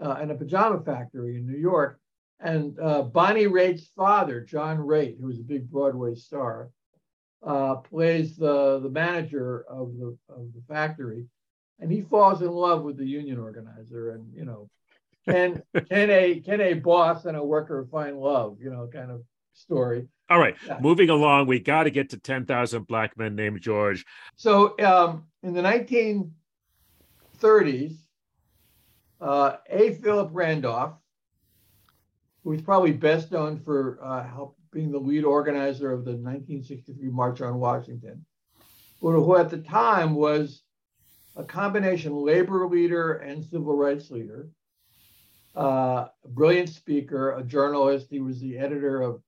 uh, 0.00 0.16
in 0.22 0.30
a 0.30 0.34
pajama 0.34 0.82
factory 0.84 1.36
in 1.36 1.46
New 1.46 1.58
York, 1.58 1.98
and 2.40 2.78
uh, 2.80 3.02
Bonnie 3.02 3.46
Raitt's 3.46 3.88
father, 3.96 4.40
John 4.40 4.78
Raitt, 4.78 5.20
who 5.20 5.26
was 5.26 5.38
a 5.38 5.44
big 5.44 5.70
Broadway 5.70 6.14
star, 6.14 6.70
uh, 7.44 7.76
plays 7.76 8.36
the 8.36 8.80
the 8.80 8.90
manager 8.90 9.64
of 9.68 9.96
the 9.98 10.16
of 10.28 10.52
the 10.54 10.62
factory, 10.68 11.26
and 11.80 11.90
he 11.90 12.02
falls 12.02 12.42
in 12.42 12.50
love 12.50 12.82
with 12.82 12.96
the 12.96 13.06
union 13.06 13.38
organizer, 13.38 14.12
and 14.12 14.32
you 14.34 14.44
know, 14.44 14.68
can 15.28 15.62
can 15.90 16.10
a 16.10 16.40
can 16.40 16.60
a 16.60 16.74
boss 16.74 17.24
and 17.24 17.36
a 17.36 17.44
worker 17.44 17.86
find 17.90 18.18
love? 18.18 18.58
You 18.60 18.70
know, 18.70 18.88
kind 18.92 19.10
of 19.10 19.22
story. 19.54 20.08
All 20.30 20.38
right, 20.38 20.56
yeah. 20.66 20.78
moving 20.80 21.10
along, 21.10 21.46
we 21.46 21.60
got 21.60 21.84
to 21.84 21.90
get 21.90 22.10
to 22.10 22.18
ten 22.18 22.46
thousand 22.46 22.86
black 22.86 23.16
men 23.18 23.34
named 23.34 23.60
George. 23.60 24.04
So 24.36 24.78
um, 24.80 25.24
in 25.42 25.52
the 25.52 25.62
nineteen 25.62 26.32
thirties, 27.38 28.01
uh, 29.22 29.56
A. 29.70 29.94
Philip 29.94 30.30
Randolph, 30.32 30.94
who 32.42 32.50
was 32.50 32.60
probably 32.60 32.92
best 32.92 33.30
known 33.30 33.60
for 33.60 33.98
uh, 34.02 34.26
help 34.26 34.56
being 34.72 34.90
the 34.90 34.98
lead 34.98 35.24
organizer 35.24 35.92
of 35.92 36.04
the 36.04 36.12
1963 36.12 37.08
March 37.10 37.40
on 37.40 37.58
Washington, 37.58 38.24
who 39.00 39.36
at 39.36 39.48
the 39.50 39.58
time 39.58 40.14
was 40.14 40.62
a 41.36 41.44
combination 41.44 42.14
labor 42.14 42.66
leader 42.66 43.14
and 43.14 43.44
civil 43.44 43.76
rights 43.76 44.10
leader, 44.10 44.48
uh, 45.56 46.08
a 46.24 46.28
brilliant 46.28 46.68
speaker, 46.68 47.32
a 47.32 47.44
journalist. 47.44 48.08
He 48.10 48.20
was 48.20 48.40
the 48.40 48.58
editor 48.58 49.02
of 49.02 49.22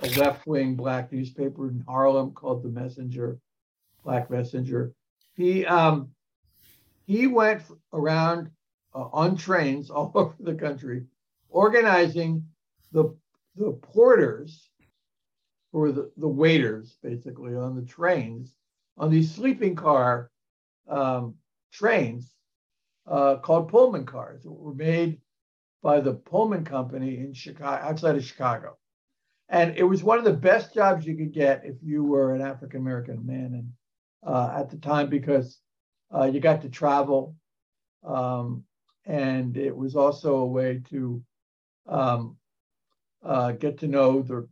a 0.00 0.08
left-wing 0.18 0.74
black 0.74 1.12
newspaper 1.12 1.68
in 1.68 1.84
Harlem 1.86 2.32
called 2.32 2.62
The 2.62 2.68
Messenger, 2.68 3.38
Black 4.04 4.30
Messenger. 4.30 4.92
He 5.34 5.64
um, 5.66 6.10
he 7.06 7.26
went 7.26 7.62
around 7.92 8.50
uh, 8.98 9.08
on 9.12 9.36
trains 9.36 9.90
all 9.96 10.10
over 10.14 10.34
the 10.40 10.54
country, 10.54 11.04
organizing 11.48 12.44
the 12.92 13.14
the 13.56 13.72
porters 13.82 14.70
or 15.72 15.92
the, 15.92 16.10
the 16.16 16.28
waiters 16.28 16.96
basically 17.02 17.54
on 17.54 17.74
the 17.74 17.82
trains 17.82 18.54
on 18.96 19.10
these 19.10 19.34
sleeping 19.34 19.74
car 19.74 20.30
um, 20.88 21.34
trains 21.72 22.34
uh, 23.06 23.36
called 23.36 23.68
Pullman 23.68 24.06
cars 24.06 24.42
that 24.42 24.50
were 24.50 24.74
made 24.74 25.20
by 25.82 26.00
the 26.00 26.14
Pullman 26.14 26.64
company 26.64 27.18
in 27.18 27.32
Chicago 27.32 27.82
outside 27.82 28.16
of 28.16 28.24
Chicago. 28.24 28.76
And 29.48 29.76
it 29.76 29.84
was 29.84 30.02
one 30.02 30.18
of 30.18 30.24
the 30.24 30.32
best 30.32 30.74
jobs 30.74 31.06
you 31.06 31.16
could 31.16 31.32
get 31.32 31.64
if 31.64 31.76
you 31.82 32.04
were 32.04 32.34
an 32.34 32.42
African 32.42 32.80
American 32.80 33.24
man 33.24 33.54
and 33.54 33.72
uh, 34.26 34.54
at 34.58 34.70
the 34.70 34.76
time 34.76 35.08
because 35.08 35.58
uh, 36.14 36.24
you 36.24 36.40
got 36.40 36.62
to 36.62 36.68
travel 36.68 37.36
um, 38.04 38.64
and 39.08 39.56
it 39.56 39.74
was 39.74 39.96
also 39.96 40.36
a 40.36 40.46
way 40.46 40.82
to 40.90 41.22
um, 41.88 42.36
uh, 43.24 43.52
get 43.52 43.78
to 43.78 43.88
know 43.88 44.22
the, 44.22 44.46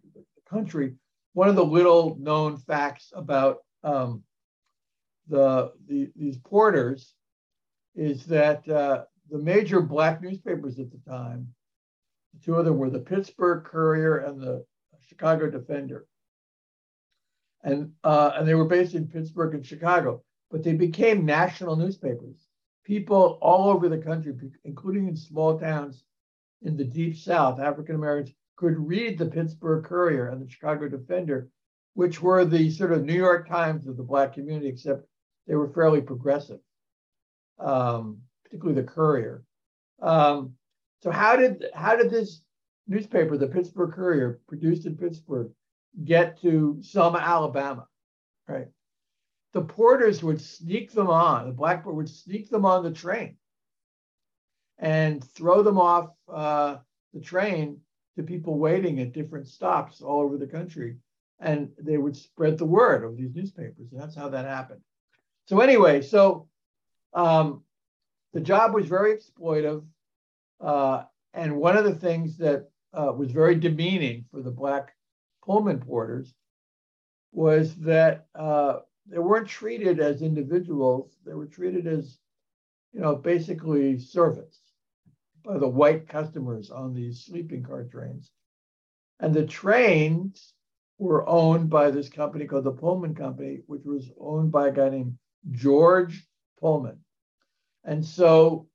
country. 0.49 0.95
One 1.33 1.49
of 1.49 1.57
the 1.57 1.65
little 1.65 2.17
known 2.21 2.57
facts 2.57 3.13
about 3.13 3.59
um, 3.83 4.23
the, 5.29 5.73
the, 5.89 6.09
these 6.15 6.39
porters 6.39 7.15
is 7.97 8.25
that 8.27 8.67
uh, 8.69 9.07
the 9.29 9.39
major 9.39 9.81
black 9.81 10.23
newspapers 10.23 10.79
at 10.79 10.93
the 10.93 11.01
time, 11.11 11.49
the 12.33 12.45
two 12.45 12.55
of 12.55 12.65
them 12.65 12.79
were 12.79 12.91
the 12.91 13.01
Pittsburgh 13.01 13.65
Courier 13.65 14.19
and 14.19 14.41
the 14.41 14.65
Chicago 15.09 15.51
Defender. 15.51 16.07
And, 17.65 17.91
uh, 18.05 18.31
and 18.37 18.47
they 18.47 18.55
were 18.55 18.69
based 18.69 18.95
in 18.95 19.09
Pittsburgh 19.09 19.57
and 19.57 19.67
Chicago, 19.67 20.23
but 20.53 20.63
they 20.63 20.75
became 20.75 21.27
national 21.27 21.75
newspapers. 21.75 22.46
People 22.87 23.39
all 23.43 23.69
over 23.69 23.89
the 23.89 23.99
country, 23.99 24.33
including 24.65 25.09
in 25.09 25.17
small 25.17 25.59
towns 25.59 26.05
in 26.63 26.77
the 26.77 26.85
deep 26.85 27.17
South, 27.17 27.59
African 27.59 27.97
Americans 27.97 28.33
could 28.55 28.79
read 28.79 29.19
the 29.19 29.27
Pittsburgh 29.27 29.85
Courier 29.85 30.29
and 30.29 30.41
the 30.41 30.49
Chicago 30.49 30.89
Defender, 30.89 31.49
which 31.95 32.23
were 32.23 32.45
the 32.45 32.71
sort 32.71 32.93
of 32.93 33.05
New 33.05 33.15
York 33.15 33.49
Times 33.49 33.89
of 33.89 33.97
the 33.97 34.05
Black 34.05 34.35
community, 34.35 34.69
except 34.69 35.05
they 35.49 35.57
were 35.57 35.73
fairly 35.73 36.01
progressive, 36.01 36.61
um, 37.59 38.19
particularly 38.45 38.81
the 38.81 38.87
Courier. 38.87 39.43
Um, 40.01 40.55
so 41.03 41.11
how 41.11 41.35
did 41.35 41.67
how 41.75 41.97
did 41.97 42.11
this 42.11 42.41
newspaper, 42.87 43.37
the 43.37 43.49
Pittsburgh 43.49 43.93
Courier, 43.93 44.41
produced 44.47 44.87
in 44.87 44.97
Pittsburgh, 44.97 45.51
get 46.05 46.41
to 46.43 46.79
Selma, 46.83 47.19
Alabama? 47.19 47.89
Right. 48.49 48.69
The 49.53 49.63
porters 49.63 50.23
would 50.23 50.41
sneak 50.41 50.93
them 50.93 51.09
on. 51.09 51.47
The 51.47 51.53
blackboard 51.53 51.97
would 51.97 52.09
sneak 52.09 52.51
them 52.51 52.65
on 52.65 52.83
the 52.83 52.91
train 52.91 53.37
and 54.79 55.23
throw 55.23 55.63
them 55.63 55.79
off 55.79 56.11
uh, 56.29 56.77
the 57.15 57.21
train 57.21 57.81
to 58.17 58.23
people 58.23 58.59
waiting 58.59 59.01
at 59.01 59.13
different 59.13 59.47
stops 59.47 60.03
all 60.03 60.21
over 60.21 60.37
the 60.37 60.47
country. 60.47 60.97
And 61.41 61.71
they 61.79 61.99
would 61.99 62.17
spread 62.17 62.59
the 62.59 62.65
word 62.65 63.05
of 63.05 63.17
these 63.17 63.35
newspapers. 63.35 63.93
And 63.93 64.01
that's 64.01 64.15
how 64.15 64.29
that 64.31 64.47
happened. 64.47 64.81
So, 65.47 65.61
anyway, 65.61 66.03
so 66.03 66.49
um, 67.13 67.63
the 68.33 68.41
job 68.41 68.75
was 68.75 68.87
very 68.87 69.17
exploitive. 69.17 69.85
Uh, 70.61 71.05
and 71.35 71.57
one 71.57 71.77
of 71.77 71.85
the 71.85 71.95
things 71.95 72.39
that 72.39 72.71
uh, 72.95 73.13
was 73.13 73.31
very 73.31 73.55
demeaning 73.55 74.25
for 74.31 74.41
the 74.41 74.51
Black 74.51 74.95
Pullman 75.45 75.81
porters 75.81 76.35
was 77.33 77.75
that 77.77 78.27
uh, 78.35 78.79
they 79.09 79.19
weren't 79.19 79.49
treated 79.49 80.01
as 80.01 80.23
individuals, 80.23 81.17
they 81.25 81.35
were 81.35 81.47
treated 81.47 81.87
as, 81.87 82.19
you 82.93 83.01
know, 83.01 83.17
basically 83.17 83.99
servants 83.99 84.61
by 85.45 85.59
the 85.59 85.69
white 85.69 86.09
customers 86.09 86.71
on 86.71 86.93
these 86.93 87.25
sleeping 87.25 87.63
car 87.63 87.85
trains. 87.85 88.31
And 89.21 89.33
the 89.33 89.47
trains 89.47 90.55
were 90.99 91.29
owned 91.29 91.71
by 91.71 91.91
this 91.91 92.09
company 92.09 92.47
called 92.47 92.65
the 92.65 92.73
Pullman 92.73 93.15
Company, 93.15 93.61
which 93.67 93.85
was 93.85 94.11
owned 94.19 94.51
by 94.51 94.69
a 94.69 94.73
guy 94.73 94.89
named 94.89 95.19
George 95.53 96.27
Pullman. 96.61 96.99
And 97.85 98.05
so 98.05 98.69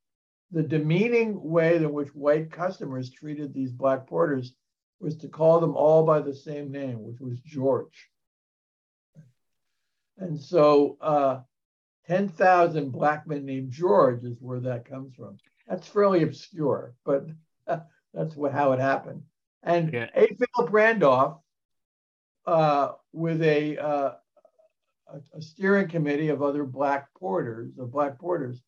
the 0.52 0.64
demeaning 0.64 1.42
way 1.42 1.76
in 1.76 1.92
which 1.92 2.16
white 2.16 2.52
customers 2.52 3.10
treated 3.10 3.54
these 3.54 3.72
black 3.72 4.08
porters 4.08 4.54
was 5.00 5.18
to 5.18 5.28
call 5.28 5.60
them 5.60 5.76
all 5.76 6.06
by 6.06 6.22
the 6.22 6.34
same 6.34 6.72
name, 6.72 7.02
which 7.04 7.20
was 7.20 7.40
George. 7.42 8.10
And 10.22 10.40
so 10.40 10.98
uh, 11.02 11.40
10,000 12.08 12.92
black 12.92 13.28
men 13.28 13.44
named 13.44 13.72
George 13.72 14.24
is 14.24 14.38
where 14.40 14.60
that 14.62 14.86
comes 14.86 15.16
from. 15.16 15.38
That's 15.68 15.88
fairly 15.88 16.24
obscure, 16.24 16.94
but 17.04 17.26
that's 18.14 18.36
what 18.36 18.52
how 18.52 18.72
it 18.74 18.80
happened. 18.80 19.24
And 19.64 19.92
yeah. 19.92 20.08
A. 20.16 20.28
Philip 20.28 20.72
Randolph, 20.72 21.40
uh, 22.46 22.92
with 23.12 23.42
a, 23.42 23.78
uh, 23.78 24.12
a 25.34 25.42
steering 25.42 25.88
committee 25.88 26.30
of 26.30 26.42
other 26.42 26.66
black 26.66 27.14
porters, 27.16 27.78
of 27.80 27.92
black 27.92 28.20
porters, 28.20 28.62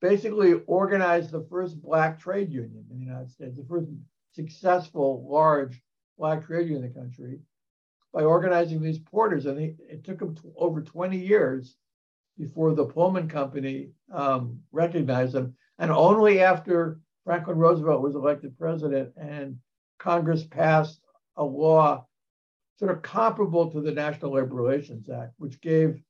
basically 0.00 0.54
organized 0.66 1.32
the 1.32 1.46
first 1.50 1.80
black 1.82 2.20
trade 2.20 2.52
union 2.52 2.84
in 2.90 2.98
the 2.98 3.04
United 3.04 3.30
States, 3.30 3.56
the 3.56 3.64
first 3.68 3.88
successful 4.32 5.26
large 5.28 5.82
black 6.16 6.46
trade 6.46 6.68
union 6.68 6.84
in 6.84 6.92
the 6.92 7.00
country, 7.00 7.40
by 8.12 8.22
organizing 8.22 8.80
these 8.80 8.98
porters. 8.98 9.46
And 9.46 9.60
it 9.60 10.04
took 10.04 10.18
them 10.18 10.36
over 10.56 10.80
20 10.80 11.18
years 11.18 11.76
before 12.38 12.74
the 12.74 12.86
Pullman 12.86 13.28
Company 13.28 13.90
um, 14.12 14.60
recognized 14.72 15.32
them 15.32 15.54
and 15.78 15.90
only 15.90 16.40
after 16.40 17.00
Franklin 17.24 17.58
Roosevelt 17.58 18.02
was 18.02 18.14
elected 18.14 18.58
president 18.58 19.12
and 19.16 19.58
Congress 19.98 20.44
passed 20.44 21.00
a 21.36 21.44
law 21.44 22.04
sort 22.78 22.90
of 22.90 23.02
comparable 23.02 23.70
to 23.70 23.80
the 23.80 23.92
National 23.92 24.32
Labor 24.32 24.54
Relations 24.54 25.08
Act, 25.08 25.32
which 25.38 25.60
gave 25.60 26.00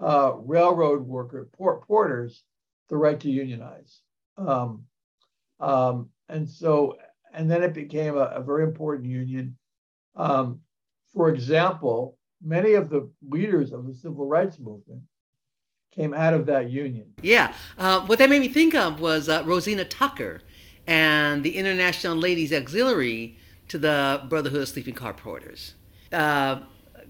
uh, 0.00 0.32
railroad 0.38 1.06
worker 1.06 1.48
port, 1.56 1.86
porters 1.86 2.42
the 2.88 2.96
right 2.96 3.18
to 3.20 3.30
unionize. 3.30 4.00
Um, 4.36 4.84
um, 5.60 6.10
and 6.28 6.48
so, 6.48 6.98
and 7.32 7.50
then 7.50 7.62
it 7.62 7.74
became 7.74 8.16
a, 8.16 8.24
a 8.24 8.42
very 8.42 8.64
important 8.64 9.08
union. 9.08 9.56
Um, 10.16 10.60
for 11.14 11.28
example, 11.28 12.16
many 12.42 12.74
of 12.74 12.90
the 12.90 13.10
leaders 13.28 13.72
of 13.72 13.86
the 13.86 13.94
civil 13.94 14.26
rights 14.26 14.58
movement 14.58 15.02
came 15.94 16.12
out 16.12 16.34
of 16.34 16.46
that 16.46 16.70
union. 16.70 17.06
Yeah. 17.22 17.54
Uh, 17.78 18.00
what 18.02 18.18
that 18.18 18.28
made 18.28 18.40
me 18.40 18.48
think 18.48 18.74
of 18.74 19.00
was 19.00 19.28
uh, 19.28 19.42
Rosina 19.46 19.84
Tucker 19.84 20.40
and 20.86 21.42
the 21.44 21.56
International 21.56 22.16
Ladies 22.16 22.52
Auxiliary 22.52 23.38
to 23.68 23.78
the 23.78 24.22
Brotherhood 24.28 24.62
of 24.62 24.68
Sleeping 24.68 24.94
Car 24.94 25.14
Porters. 25.14 25.74
Uh, 26.12 26.60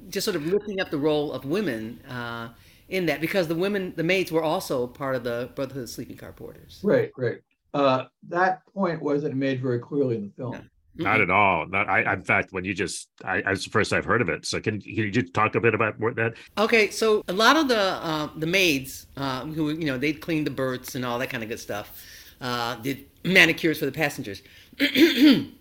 just 0.09 0.25
sort 0.25 0.37
of 0.37 0.47
lifting 0.47 0.81
up 0.81 0.91
the 0.91 0.99
role 0.99 1.33
of 1.33 1.45
women 1.45 2.01
uh, 2.09 2.51
in 2.89 3.07
that 3.07 3.21
because 3.21 3.49
the 3.49 3.55
women, 3.55 3.95
the 3.97 4.05
maids, 4.05 4.31
were 4.31 4.43
also 4.43 4.87
part 4.87 5.17
of 5.17 5.25
the 5.25 5.51
Brotherhood 5.55 5.85
of 5.85 5.91
Sleeping 5.91 6.17
Car 6.17 6.33
Porters. 6.33 6.81
Right, 6.83 7.11
right. 7.17 7.39
Uh, 7.73 8.05
that 8.29 8.63
point 8.73 9.03
wasn't 9.03 9.35
made 9.35 9.61
very 9.61 9.81
clearly 9.81 10.17
in 10.17 10.25
the 10.25 10.33
film. 10.37 10.71
Not 10.97 11.21
at 11.21 11.31
all. 11.31 11.67
Not, 11.67 11.89
I, 11.89 12.13
in 12.13 12.23
fact, 12.23 12.53
when 12.53 12.65
you 12.65 12.73
just, 12.73 13.09
I, 13.25 13.39
it's 13.47 13.65
the 13.65 13.71
first 13.71 13.93
I've 13.93 14.05
heard 14.05 14.23
of 14.23 14.29
it. 14.29 14.47
So 14.47 14.61
can, 14.61 14.81
can 14.81 14.93
you 14.93 15.11
just 15.11 15.35
talk 15.35 15.55
a 15.57 15.61
bit 15.61 15.75
about 15.75 15.99
more 15.99 16.13
that? 16.15 16.35
Okay, 16.57 16.91
so 16.91 17.25
a 17.27 17.33
lot 17.33 17.57
of 17.57 17.69
the 17.69 17.81
uh, 17.81 18.29
the 18.37 18.47
maids 18.47 19.07
uh, 19.17 19.45
who 19.45 19.71
you 19.71 19.87
know 19.87 19.99
they'd 19.99 20.21
clean 20.21 20.45
the 20.45 20.51
berths 20.51 20.95
and 20.95 21.05
all 21.05 21.19
that 21.19 21.31
kind 21.31 21.43
of 21.43 21.49
good 21.49 21.59
stuff, 21.59 22.01
uh, 22.41 22.77
did 22.77 23.07
manicures 23.25 23.79
for 23.79 23.87
the 23.87 23.93
passengers. 23.93 24.43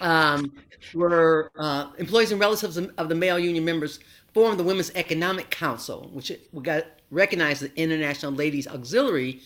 um, 0.00 0.52
were 0.94 1.52
uh, 1.58 1.90
employees 1.98 2.32
and 2.32 2.40
relatives 2.40 2.76
of 2.76 3.08
the 3.08 3.14
male 3.14 3.38
union 3.38 3.64
members 3.64 4.00
formed 4.32 4.58
the 4.58 4.64
Women's 4.64 4.90
Economic 4.94 5.50
Council, 5.50 6.08
which 6.12 6.32
got 6.62 6.86
recognized 7.10 7.62
the 7.62 7.72
International 7.76 8.32
Ladies 8.32 8.66
Auxiliary 8.66 9.40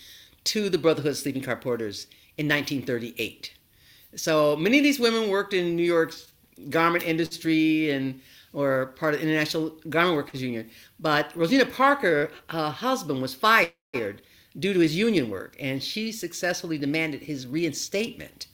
to 0.45 0.69
the 0.69 0.79
Brotherhood 0.79 1.13
of 1.13 1.17
Sleeping 1.17 1.43
Car 1.43 1.57
Porters 1.57 2.07
in 2.37 2.47
1938. 2.47 3.55
So 4.17 4.57
many 4.57 4.79
of 4.79 4.85
these 4.85 5.01
women 5.01 5.29
worked 5.31 5.55
in 5.55 5.77
New 5.77 5.85
York's 5.85 6.33
garment 6.71 7.05
industry 7.05 7.91
and 7.91 8.21
or 8.53 8.87
part 8.97 9.15
of 9.15 9.21
the 9.21 9.27
International 9.27 9.71
Garment 9.89 10.17
Workers 10.17 10.41
Union. 10.41 10.71
But 11.01 11.33
Rosina 11.35 11.67
Parker, 11.67 12.31
her 12.51 12.71
husband, 12.71 13.21
was 13.21 13.35
fired 13.35 14.23
due 14.61 14.73
to 14.73 14.79
his 14.79 14.95
union 14.97 15.29
work, 15.29 15.57
and 15.59 15.83
she 15.83 16.13
successfully 16.13 16.79
demanded 16.79 17.23
his 17.23 17.47
reinstatement. 17.49 18.47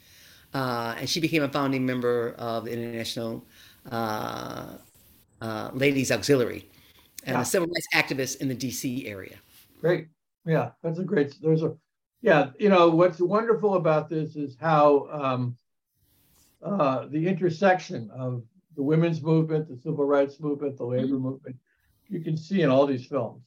Uh, 0.54 0.94
and 0.98 1.08
she 1.08 1.20
became 1.20 1.42
a 1.42 1.48
founding 1.48 1.84
member 1.84 2.34
of 2.38 2.64
the 2.64 2.72
International 2.72 3.44
uh, 3.90 4.76
uh, 5.40 5.70
Ladies 5.74 6.10
Auxiliary 6.10 6.68
and 7.24 7.36
Yeah. 7.36 7.42
a 7.42 7.44
civil 7.44 7.68
rights 7.68 7.86
activist 7.94 8.40
in 8.40 8.48
the 8.48 8.54
D.C. 8.54 9.06
area. 9.06 9.36
Great. 9.80 10.08
Yeah, 10.46 10.70
that's 10.82 10.98
a 10.98 11.04
great. 11.04 11.36
There's 11.42 11.62
a, 11.62 11.76
yeah. 12.22 12.50
You 12.58 12.68
know 12.68 12.90
what's 12.90 13.20
wonderful 13.20 13.74
about 13.74 14.08
this 14.08 14.36
is 14.36 14.56
how 14.60 15.08
um, 15.10 15.56
uh, 16.62 17.06
the 17.08 17.26
intersection 17.26 18.10
of 18.10 18.42
the 18.76 18.82
women's 18.82 19.22
movement, 19.22 19.68
the 19.68 19.76
civil 19.76 20.04
rights 20.04 20.40
movement, 20.40 20.76
the 20.76 20.84
labor 20.84 21.18
movement, 21.18 21.56
you 22.08 22.20
can 22.20 22.36
see 22.36 22.62
in 22.62 22.70
all 22.70 22.86
these 22.86 23.06
films. 23.06 23.42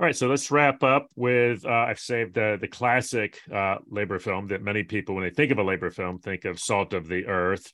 All 0.00 0.06
right, 0.06 0.16
so 0.16 0.26
let's 0.26 0.50
wrap 0.50 0.82
up 0.82 1.08
with 1.14 1.64
uh, 1.64 1.70
I've 1.70 2.00
saved 2.00 2.34
the 2.34 2.58
the 2.60 2.68
classic 2.68 3.38
uh, 3.54 3.76
labor 3.88 4.18
film 4.18 4.48
that 4.48 4.62
many 4.62 4.82
people, 4.82 5.14
when 5.14 5.24
they 5.24 5.30
think 5.30 5.52
of 5.52 5.58
a 5.58 5.62
labor 5.62 5.90
film, 5.90 6.18
think 6.18 6.44
of 6.44 6.58
Salt 6.58 6.92
of 6.92 7.06
the 7.06 7.26
Earth 7.26 7.72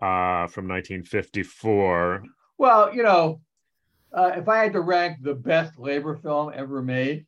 uh, 0.00 0.46
from 0.46 0.68
1954. 0.68 2.22
Well, 2.58 2.94
you 2.94 3.02
know, 3.02 3.40
uh, 4.12 4.32
if 4.36 4.48
I 4.48 4.62
had 4.62 4.72
to 4.72 4.80
rank 4.80 5.18
the 5.20 5.34
best 5.34 5.78
labor 5.78 6.16
film 6.16 6.50
ever 6.54 6.80
made, 6.82 7.26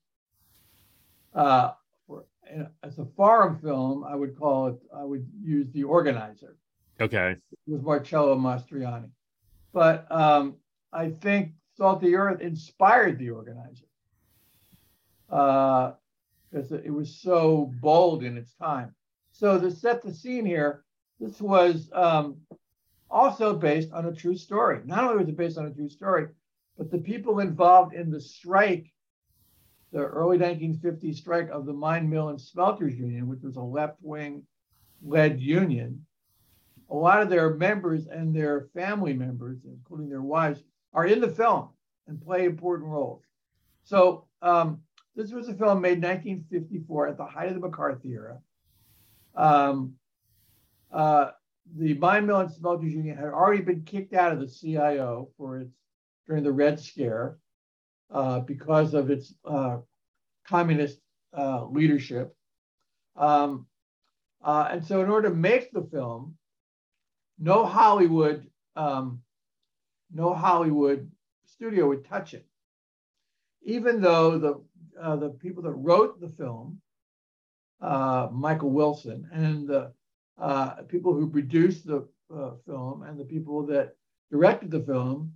uh, 1.34 1.72
as 2.82 2.98
a 2.98 3.04
foreign 3.16 3.58
film, 3.58 4.04
I 4.04 4.14
would 4.14 4.38
call 4.38 4.68
it. 4.68 4.78
I 4.94 5.04
would 5.04 5.26
use 5.40 5.70
The 5.72 5.84
Organizer. 5.84 6.56
Okay. 7.00 7.36
with 7.66 7.82
Marcello 7.82 8.36
Mastroianni. 8.36 9.10
But 9.72 10.10
um, 10.10 10.56
I 10.92 11.10
think 11.10 11.52
Salt 11.76 12.00
the 12.00 12.16
Earth 12.16 12.40
inspired 12.40 13.18
the 13.18 13.30
organizer 13.30 13.84
because 15.28 16.72
it 16.72 16.92
was 16.92 17.20
so 17.20 17.72
bold 17.80 18.24
in 18.24 18.36
its 18.36 18.54
time. 18.54 18.94
So 19.30 19.60
to 19.60 19.70
set 19.70 20.02
the 20.02 20.12
scene 20.12 20.44
here, 20.44 20.84
this 21.20 21.40
was 21.40 21.90
um, 21.92 22.38
also 23.10 23.54
based 23.54 23.92
on 23.92 24.06
a 24.06 24.12
true 24.12 24.36
story. 24.36 24.80
Not 24.84 25.04
only 25.04 25.18
was 25.18 25.28
it 25.28 25.36
based 25.36 25.58
on 25.58 25.66
a 25.66 25.70
true 25.70 25.88
story, 25.88 26.28
but 26.76 26.90
the 26.90 26.98
people 26.98 27.40
involved 27.40 27.94
in 27.94 28.10
the 28.10 28.20
strike, 28.20 28.92
the 29.92 30.00
early 30.00 30.38
1950s 30.38 31.16
strike 31.16 31.48
of 31.50 31.66
the 31.66 31.72
Mine 31.72 32.08
Mill 32.08 32.28
and 32.28 32.40
Smelters 32.40 32.94
Union, 32.94 33.26
which 33.26 33.42
was 33.42 33.56
a 33.56 33.60
left-wing 33.60 34.42
led 35.02 35.40
union, 35.40 36.04
a 36.90 36.94
lot 36.94 37.22
of 37.22 37.30
their 37.30 37.54
members 37.54 38.06
and 38.06 38.34
their 38.34 38.68
family 38.74 39.12
members, 39.12 39.58
including 39.64 40.08
their 40.08 40.22
wives, 40.22 40.62
are 40.92 41.06
in 41.06 41.20
the 41.20 41.28
film 41.28 41.70
and 42.06 42.20
play 42.20 42.44
important 42.44 42.88
roles. 42.90 43.22
So 43.84 44.26
um, 44.42 44.80
this 45.14 45.32
was 45.32 45.48
a 45.48 45.54
film 45.54 45.80
made 45.80 46.02
1954 46.02 47.08
at 47.08 47.16
the 47.16 47.26
height 47.26 47.48
of 47.48 47.54
the 47.54 47.60
McCarthy 47.60 48.12
era. 48.12 48.38
Um, 49.34 49.94
uh, 50.92 51.30
the 51.76 51.94
Mine 51.94 52.26
Mill 52.26 52.40
and 52.40 52.50
Smelters 52.50 52.92
Union 52.92 53.16
had 53.16 53.26
already 53.26 53.62
been 53.62 53.82
kicked 53.82 54.14
out 54.14 54.32
of 54.32 54.40
the 54.40 54.48
CIO 54.48 55.28
for 55.36 55.60
its 55.60 55.74
during 56.26 56.44
the 56.44 56.52
Red 56.52 56.78
Scare 56.78 57.38
uh, 58.10 58.40
because 58.40 58.94
of 58.94 59.10
its 59.10 59.34
uh, 59.44 59.78
communist 60.46 60.98
uh, 61.36 61.66
leadership. 61.66 62.34
Um, 63.16 63.66
uh, 64.42 64.68
and 64.70 64.84
so, 64.84 65.02
in 65.02 65.10
order 65.10 65.28
to 65.28 65.34
make 65.34 65.72
the 65.72 65.82
film, 65.82 66.36
no 67.38 67.66
Hollywood, 67.66 68.46
um, 68.76 69.20
no 70.12 70.32
Hollywood 70.32 71.10
studio 71.46 71.88
would 71.88 72.06
touch 72.06 72.34
it, 72.34 72.46
even 73.62 74.00
though 74.00 74.38
the 74.38 74.60
uh, 75.00 75.16
the 75.16 75.30
people 75.30 75.62
that 75.64 75.72
wrote 75.72 76.20
the 76.20 76.28
film, 76.30 76.80
Michael 77.80 78.70
Wilson, 78.70 79.28
and 79.32 79.68
the 79.68 79.92
people 80.88 81.12
who 81.12 81.28
produced 81.28 81.86
the 81.86 82.06
film, 82.64 83.02
and 83.02 83.18
the 83.18 83.24
people 83.24 83.66
that 83.66 83.96
directed 84.30 84.70
the 84.70 84.80
film, 84.80 85.34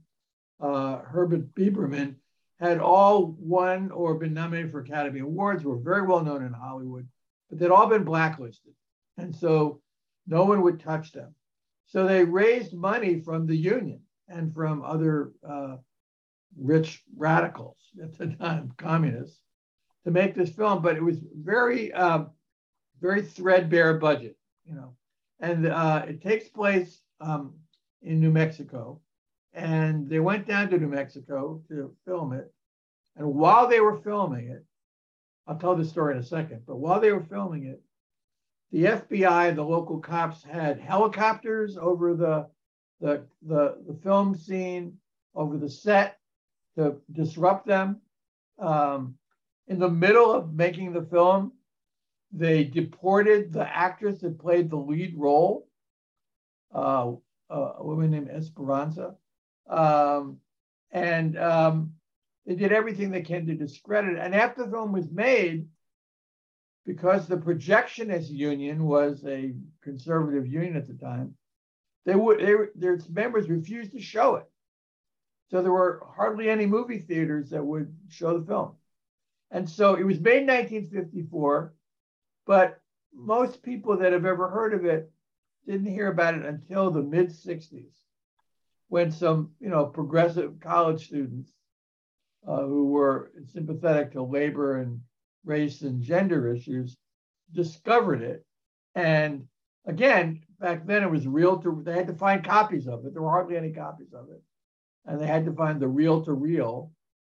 Herbert 0.60 1.54
Biberman, 1.54 2.14
had 2.62 2.78
all 2.78 3.34
won 3.40 3.90
or 3.90 4.14
been 4.14 4.32
nominated 4.32 4.70
for 4.70 4.80
Academy 4.80 5.18
Awards, 5.18 5.64
were 5.64 5.78
very 5.78 6.06
well 6.06 6.22
known 6.22 6.44
in 6.44 6.52
Hollywood, 6.52 7.08
but 7.50 7.58
they'd 7.58 7.72
all 7.72 7.88
been 7.88 8.04
blacklisted, 8.04 8.72
and 9.18 9.34
so 9.34 9.80
no 10.28 10.44
one 10.44 10.62
would 10.62 10.78
touch 10.78 11.10
them. 11.10 11.34
So 11.86 12.06
they 12.06 12.24
raised 12.24 12.72
money 12.72 13.20
from 13.20 13.46
the 13.46 13.56
union 13.56 14.00
and 14.28 14.54
from 14.54 14.84
other 14.84 15.32
uh, 15.46 15.76
rich 16.56 17.02
radicals 17.16 17.78
at 18.02 18.16
the 18.16 18.28
time, 18.28 18.72
communists, 18.78 19.40
to 20.04 20.12
make 20.12 20.36
this 20.36 20.50
film. 20.50 20.82
But 20.82 20.96
it 20.96 21.02
was 21.02 21.18
very, 21.34 21.92
um, 21.92 22.30
very 23.00 23.22
threadbare 23.22 23.98
budget, 23.98 24.36
you 24.64 24.74
know. 24.76 24.94
And 25.40 25.66
uh, 25.66 26.04
it 26.08 26.22
takes 26.22 26.48
place 26.48 27.00
um, 27.20 27.54
in 28.02 28.20
New 28.20 28.30
Mexico, 28.30 29.01
and 29.54 30.08
they 30.08 30.20
went 30.20 30.46
down 30.46 30.70
to 30.70 30.78
New 30.78 30.88
Mexico 30.88 31.62
to 31.68 31.94
film 32.06 32.32
it. 32.32 32.52
And 33.16 33.34
while 33.34 33.68
they 33.68 33.80
were 33.80 33.98
filming 33.98 34.48
it, 34.48 34.64
I'll 35.46 35.58
tell 35.58 35.76
the 35.76 35.84
story 35.84 36.14
in 36.14 36.20
a 36.20 36.24
second. 36.24 36.62
But 36.66 36.76
while 36.76 37.00
they 37.00 37.12
were 37.12 37.22
filming 37.22 37.66
it, 37.66 37.82
the 38.70 38.84
FBI, 38.84 39.50
and 39.50 39.58
the 39.58 39.64
local 39.64 39.98
cops 39.98 40.42
had 40.42 40.80
helicopters 40.80 41.76
over 41.76 42.14
the, 42.14 42.46
the, 43.00 43.26
the, 43.42 43.76
the 43.86 43.98
film 44.02 44.34
scene, 44.34 44.96
over 45.34 45.58
the 45.58 45.68
set 45.68 46.18
to 46.76 46.96
disrupt 47.12 47.66
them. 47.66 48.00
Um, 48.58 49.16
in 49.68 49.78
the 49.78 49.90
middle 49.90 50.32
of 50.32 50.54
making 50.54 50.92
the 50.92 51.02
film, 51.02 51.52
they 52.32 52.64
deported 52.64 53.52
the 53.52 53.68
actress 53.68 54.20
that 54.20 54.38
played 54.38 54.70
the 54.70 54.76
lead 54.76 55.14
role, 55.16 55.68
uh, 56.74 57.12
a 57.50 57.84
woman 57.84 58.10
named 58.10 58.30
Esperanza. 58.30 59.14
Um, 59.68 60.38
and 60.90 61.38
um, 61.38 61.92
they 62.46 62.54
did 62.54 62.72
everything 62.72 63.10
they 63.10 63.22
can 63.22 63.46
to 63.46 63.54
discredit 63.54 64.14
it. 64.14 64.18
And 64.20 64.34
after 64.34 64.64
the 64.64 64.70
film 64.70 64.92
was 64.92 65.10
made, 65.10 65.68
because 66.84 67.26
the 67.26 67.36
projectionist 67.36 68.30
union 68.30 68.84
was 68.84 69.24
a 69.24 69.54
conservative 69.82 70.46
union 70.46 70.76
at 70.76 70.88
the 70.88 70.94
time, 70.94 71.34
they 72.04 72.14
would 72.14 72.40
they, 72.40 72.54
their 72.74 72.98
members 73.10 73.48
refused 73.48 73.92
to 73.92 74.00
show 74.00 74.36
it. 74.36 74.48
So 75.50 75.62
there 75.62 75.72
were 75.72 76.02
hardly 76.16 76.48
any 76.50 76.66
movie 76.66 76.98
theaters 76.98 77.50
that 77.50 77.64
would 77.64 77.94
show 78.08 78.38
the 78.38 78.46
film. 78.46 78.72
And 79.50 79.68
so 79.68 79.94
it 79.94 80.04
was 80.04 80.18
made 80.18 80.42
in 80.42 80.46
1954, 80.46 81.74
but 82.46 82.80
most 83.14 83.62
people 83.62 83.98
that 83.98 84.12
have 84.12 84.24
ever 84.24 84.48
heard 84.48 84.72
of 84.72 84.86
it 84.86 85.12
didn't 85.66 85.92
hear 85.92 86.08
about 86.08 86.34
it 86.34 86.44
until 86.44 86.90
the 86.90 87.02
mid 87.02 87.28
60s, 87.28 87.92
when 88.92 89.10
some 89.10 89.50
you 89.58 89.70
know 89.70 89.86
progressive 89.86 90.60
college 90.60 91.06
students 91.06 91.50
uh, 92.46 92.60
who 92.60 92.90
were 92.90 93.32
sympathetic 93.50 94.12
to 94.12 94.22
labor 94.22 94.82
and 94.82 95.00
race 95.46 95.80
and 95.80 96.02
gender 96.02 96.54
issues 96.54 96.98
discovered 97.54 98.20
it. 98.20 98.44
And 98.94 99.46
again, 99.86 100.42
back 100.60 100.84
then 100.84 101.02
it 101.02 101.10
was 101.10 101.26
real 101.26 101.56
to, 101.62 101.80
they 101.82 101.94
had 101.94 102.06
to 102.08 102.12
find 102.12 102.44
copies 102.44 102.86
of 102.86 103.06
it. 103.06 103.14
There 103.14 103.22
were 103.22 103.30
hardly 103.30 103.56
any 103.56 103.72
copies 103.72 104.12
of 104.12 104.28
it. 104.28 104.42
And 105.06 105.18
they 105.18 105.26
had 105.26 105.46
to 105.46 105.54
find 105.54 105.80
the 105.80 105.88
reel 105.88 106.22
to 106.26 106.34
reel. 106.34 106.92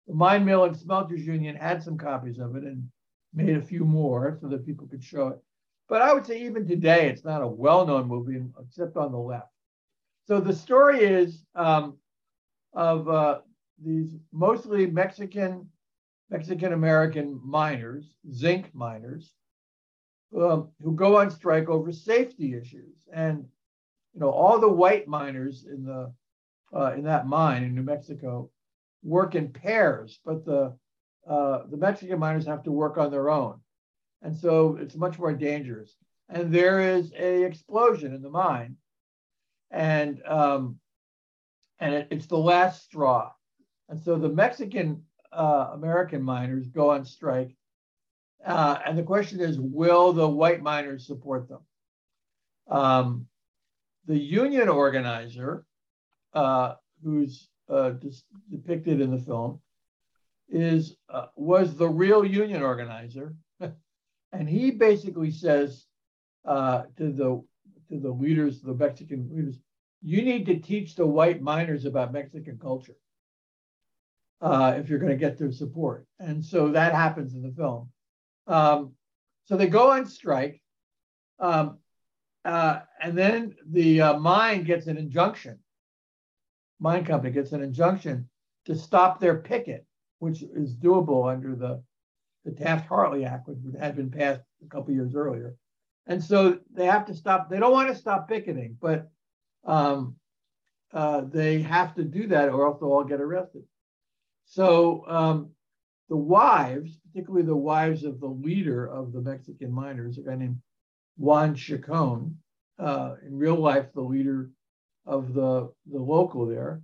The 0.08 0.14
Mine 0.14 0.44
Mill 0.44 0.64
and 0.64 0.76
Smelters 0.76 1.24
Union 1.24 1.54
had 1.54 1.84
some 1.84 1.96
copies 1.96 2.40
of 2.40 2.56
it 2.56 2.64
and 2.64 2.88
made 3.32 3.56
a 3.56 3.62
few 3.62 3.84
more 3.84 4.38
so 4.40 4.48
that 4.48 4.66
people 4.66 4.88
could 4.88 5.04
show 5.04 5.28
it. 5.28 5.38
But 5.88 6.02
I 6.02 6.14
would 6.14 6.26
say 6.26 6.42
even 6.42 6.66
today, 6.66 7.08
it's 7.10 7.24
not 7.24 7.42
a 7.42 7.46
well 7.46 7.86
known 7.86 8.08
movie 8.08 8.42
except 8.60 8.96
on 8.96 9.12
the 9.12 9.18
left. 9.18 9.53
So 10.26 10.40
the 10.40 10.54
story 10.54 11.00
is 11.00 11.44
um, 11.54 11.98
of 12.72 13.08
uh, 13.08 13.38
these 13.82 14.16
mostly 14.32 14.86
Mexican 14.86 15.68
Mexican 16.30 16.72
American 16.72 17.40
miners, 17.44 18.16
zinc 18.32 18.74
miners, 18.74 19.32
um, 20.36 20.70
who 20.82 20.94
go 20.94 21.18
on 21.18 21.30
strike 21.30 21.68
over 21.68 21.92
safety 21.92 22.54
issues. 22.54 23.06
And 23.12 23.44
you 24.14 24.20
know, 24.20 24.30
all 24.30 24.58
the 24.58 24.68
white 24.68 25.06
miners 25.06 25.66
in 25.66 25.84
the 25.84 26.12
uh, 26.74 26.92
in 26.94 27.04
that 27.04 27.26
mine 27.26 27.62
in 27.62 27.74
New 27.74 27.82
Mexico 27.82 28.50
work 29.02 29.34
in 29.34 29.52
pairs, 29.52 30.18
but 30.24 30.44
the 30.44 30.74
uh, 31.28 31.62
the 31.70 31.76
Mexican 31.76 32.18
miners 32.18 32.46
have 32.46 32.62
to 32.62 32.72
work 32.72 32.96
on 32.96 33.10
their 33.10 33.28
own, 33.30 33.60
and 34.22 34.34
so 34.34 34.78
it's 34.80 34.96
much 34.96 35.18
more 35.18 35.34
dangerous. 35.34 35.94
And 36.30 36.52
there 36.52 36.80
is 36.80 37.12
a 37.18 37.42
explosion 37.42 38.14
in 38.14 38.22
the 38.22 38.30
mine, 38.30 38.76
and 39.74 40.22
um, 40.24 40.78
and 41.80 41.94
it, 41.94 42.08
it's 42.10 42.26
the 42.26 42.38
last 42.38 42.84
straw. 42.84 43.32
And 43.88 44.00
so 44.00 44.16
the 44.16 44.28
Mexican 44.28 45.02
uh, 45.32 45.70
American 45.74 46.22
miners 46.22 46.68
go 46.68 46.90
on 46.90 47.04
strike. 47.04 47.54
Uh, 48.46 48.78
and 48.86 48.96
the 48.96 49.02
question 49.02 49.40
is, 49.40 49.58
will 49.58 50.12
the 50.12 50.28
white 50.28 50.62
miners 50.62 51.06
support 51.06 51.48
them? 51.48 51.60
Um, 52.70 53.26
the 54.06 54.18
union 54.18 54.68
organizer, 54.68 55.64
uh, 56.34 56.74
who's 57.02 57.48
uh, 57.68 57.92
depicted 58.50 59.00
in 59.00 59.10
the 59.10 59.18
film, 59.18 59.60
is 60.48 60.96
uh, 61.08 61.26
was 61.36 61.74
the 61.76 61.88
real 61.88 62.24
union 62.24 62.62
organizer, 62.62 63.34
and 64.32 64.48
he 64.48 64.70
basically 64.70 65.30
says 65.30 65.86
uh, 66.44 66.82
to 66.98 67.10
the 67.10 67.42
to 67.88 68.00
the 68.00 68.10
leaders, 68.10 68.60
the 68.60 68.74
Mexican 68.74 69.28
leaders, 69.30 69.58
you 70.04 70.22
need 70.22 70.44
to 70.46 70.58
teach 70.58 70.94
the 70.94 71.06
white 71.06 71.40
miners 71.40 71.86
about 71.86 72.12
Mexican 72.12 72.58
culture 72.58 72.96
uh, 74.42 74.74
if 74.76 74.88
you're 74.88 74.98
going 74.98 75.10
to 75.10 75.16
get 75.16 75.38
their 75.38 75.50
support. 75.50 76.06
And 76.20 76.44
so 76.44 76.68
that 76.68 76.94
happens 76.94 77.34
in 77.34 77.42
the 77.42 77.52
film. 77.52 77.88
Um, 78.46 78.92
so 79.46 79.56
they 79.56 79.66
go 79.66 79.92
on 79.92 80.04
strike. 80.04 80.60
Um, 81.38 81.78
uh, 82.44 82.80
and 83.00 83.16
then 83.16 83.54
the 83.66 84.02
uh, 84.02 84.18
mine 84.18 84.64
gets 84.64 84.86
an 84.88 84.98
injunction. 84.98 85.58
Mine 86.78 87.06
company 87.06 87.32
gets 87.32 87.52
an 87.52 87.62
injunction 87.62 88.28
to 88.66 88.76
stop 88.76 89.18
their 89.18 89.38
picket, 89.38 89.86
which 90.18 90.42
is 90.42 90.76
doable 90.76 91.32
under 91.32 91.56
the, 91.56 91.82
the 92.44 92.52
Taft-Hartley 92.52 93.24
Act, 93.24 93.48
which 93.48 93.58
had 93.80 93.96
been 93.96 94.10
passed 94.10 94.42
a 94.62 94.68
couple 94.68 94.92
years 94.92 95.14
earlier. 95.14 95.56
And 96.06 96.22
so 96.22 96.58
they 96.74 96.84
have 96.84 97.06
to 97.06 97.14
stop. 97.14 97.48
They 97.48 97.58
don't 97.58 97.72
want 97.72 97.88
to 97.88 97.96
stop 97.96 98.28
picketing, 98.28 98.76
but 98.78 99.10
um, 99.64 100.16
uh, 100.92 101.22
they 101.22 101.62
have 101.62 101.94
to 101.94 102.04
do 102.04 102.28
that, 102.28 102.48
or 102.48 102.66
else 102.66 102.78
they'll 102.80 102.92
all 102.92 103.04
get 103.04 103.20
arrested. 103.20 103.62
So 104.46 105.04
um, 105.08 105.50
the 106.08 106.16
wives, 106.16 106.98
particularly 107.06 107.46
the 107.46 107.56
wives 107.56 108.04
of 108.04 108.20
the 108.20 108.26
leader 108.26 108.86
of 108.86 109.12
the 109.12 109.20
Mexican 109.20 109.72
miners, 109.72 110.18
a 110.18 110.22
guy 110.22 110.36
named 110.36 110.60
Juan 111.16 111.54
Chacon, 111.54 112.38
uh, 112.78 113.14
in 113.26 113.36
real 113.36 113.56
life, 113.56 113.86
the 113.94 114.00
leader 114.00 114.50
of 115.06 115.32
the, 115.34 115.72
the 115.90 115.98
local 115.98 116.46
there, 116.46 116.82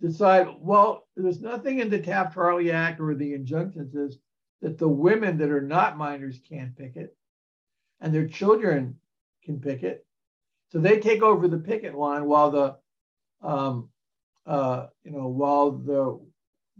decide, 0.00 0.48
well, 0.58 1.06
there's 1.16 1.40
nothing 1.40 1.78
in 1.78 1.90
the 1.90 1.98
Taft-Hartley 1.98 2.72
Act 2.72 3.00
or 3.00 3.14
the 3.14 3.34
injunctions 3.34 3.92
says 3.92 4.18
that 4.60 4.78
the 4.78 4.88
women 4.88 5.38
that 5.38 5.50
are 5.50 5.60
not 5.62 5.98
miners 5.98 6.40
can't 6.48 6.76
picket 6.76 7.16
and 8.00 8.12
their 8.12 8.26
children 8.26 8.96
can 9.44 9.60
picket. 9.60 10.06
So 10.72 10.78
they 10.78 11.00
take 11.00 11.22
over 11.22 11.48
the 11.48 11.58
picket 11.58 11.94
line 11.94 12.24
while 12.24 12.50
the, 12.50 12.76
um, 13.46 13.90
uh, 14.46 14.86
you 15.04 15.10
know, 15.10 15.28
while 15.28 15.72
the 15.72 16.18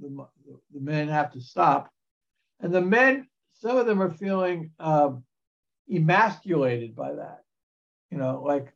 the, 0.00 0.26
the 0.72 0.80
men 0.80 1.08
have 1.08 1.30
to 1.32 1.42
stop. 1.42 1.92
And 2.60 2.72
the 2.72 2.80
men, 2.80 3.28
some 3.52 3.76
of 3.76 3.84
them 3.84 4.00
are 4.00 4.10
feeling 4.10 4.70
um, 4.78 5.24
emasculated 5.92 6.96
by 6.96 7.12
that. 7.16 7.40
You 8.10 8.16
know, 8.16 8.42
like 8.42 8.72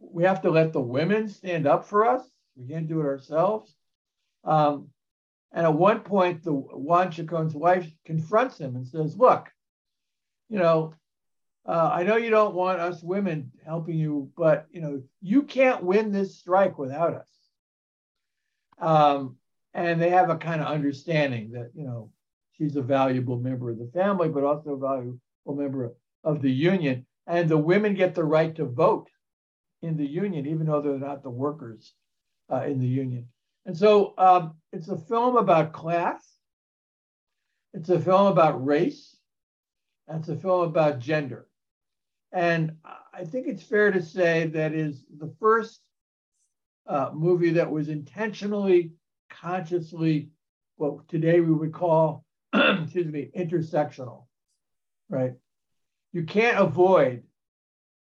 we 0.00 0.24
have 0.24 0.42
to 0.42 0.50
let 0.50 0.74
the 0.74 0.82
women 0.82 1.28
stand 1.28 1.66
up 1.66 1.86
for 1.86 2.06
us. 2.06 2.22
We 2.54 2.68
can't 2.68 2.88
do 2.88 3.00
it 3.00 3.06
ourselves. 3.06 3.74
Um, 4.44 4.88
and 5.50 5.64
at 5.64 5.72
one 5.72 6.00
point, 6.00 6.42
the 6.42 6.52
Juan 6.52 7.10
Chacon's 7.10 7.54
wife 7.54 7.90
confronts 8.04 8.58
him 8.58 8.76
and 8.76 8.86
says, 8.86 9.16
"Look, 9.16 9.50
you 10.50 10.58
know, 10.58 10.92
uh, 11.66 11.90
I 11.92 12.02
know 12.02 12.16
you 12.16 12.30
don't 12.30 12.54
want 12.54 12.80
us 12.80 13.02
women 13.02 13.50
helping 13.64 13.96
you, 13.96 14.30
but 14.36 14.66
you 14.70 14.80
know, 14.80 15.02
you 15.20 15.42
can't 15.42 15.82
win 15.82 16.12
this 16.12 16.38
strike 16.38 16.78
without 16.78 17.14
us." 17.14 17.26
Um, 18.80 19.36
and 19.74 20.00
they 20.00 20.10
have 20.10 20.30
a 20.30 20.36
kind 20.36 20.60
of 20.60 20.66
understanding 20.66 21.52
that 21.52 21.70
you 21.74 21.84
know 21.84 22.10
she's 22.56 22.76
a 22.76 22.82
valuable 22.82 23.38
member 23.38 23.70
of 23.70 23.78
the 23.78 23.90
family, 23.92 24.28
but 24.28 24.44
also 24.44 24.70
a 24.70 24.78
valuable 24.78 25.18
member 25.46 25.94
of 26.24 26.42
the 26.42 26.50
union. 26.50 27.06
And 27.26 27.48
the 27.48 27.58
women 27.58 27.94
get 27.94 28.14
the 28.14 28.24
right 28.24 28.54
to 28.56 28.64
vote 28.64 29.08
in 29.82 29.96
the 29.96 30.06
union, 30.06 30.46
even 30.46 30.66
though 30.66 30.80
they're 30.80 30.98
not 30.98 31.22
the 31.22 31.30
workers 31.30 31.92
uh, 32.52 32.64
in 32.64 32.78
the 32.78 32.86
union. 32.86 33.28
And 33.66 33.76
so 33.76 34.14
um, 34.18 34.54
it's 34.72 34.88
a 34.88 34.96
film 34.96 35.36
about 35.36 35.72
class. 35.72 36.20
It's 37.74 37.88
a 37.88 38.00
film 38.00 38.26
about 38.26 38.64
race. 38.64 39.16
And 40.08 40.20
it's 40.20 40.28
a 40.28 40.36
film 40.36 40.62
about 40.62 40.98
gender. 40.98 41.46
And 42.32 42.76
I 43.12 43.24
think 43.24 43.46
it's 43.46 43.62
fair 43.62 43.90
to 43.90 44.02
say 44.02 44.46
that 44.46 44.72
is 44.72 45.04
the 45.18 45.32
first 45.38 45.80
uh, 46.86 47.10
movie 47.12 47.50
that 47.50 47.70
was 47.70 47.88
intentionally 47.88 48.92
consciously 49.30 50.30
what 50.76 51.06
today 51.08 51.40
we 51.40 51.52
would 51.52 51.72
call, 51.72 52.24
excuse 52.54 53.06
me, 53.06 53.30
intersectional, 53.36 54.26
right? 55.08 55.34
You 56.12 56.24
can't 56.24 56.58
avoid 56.58 57.22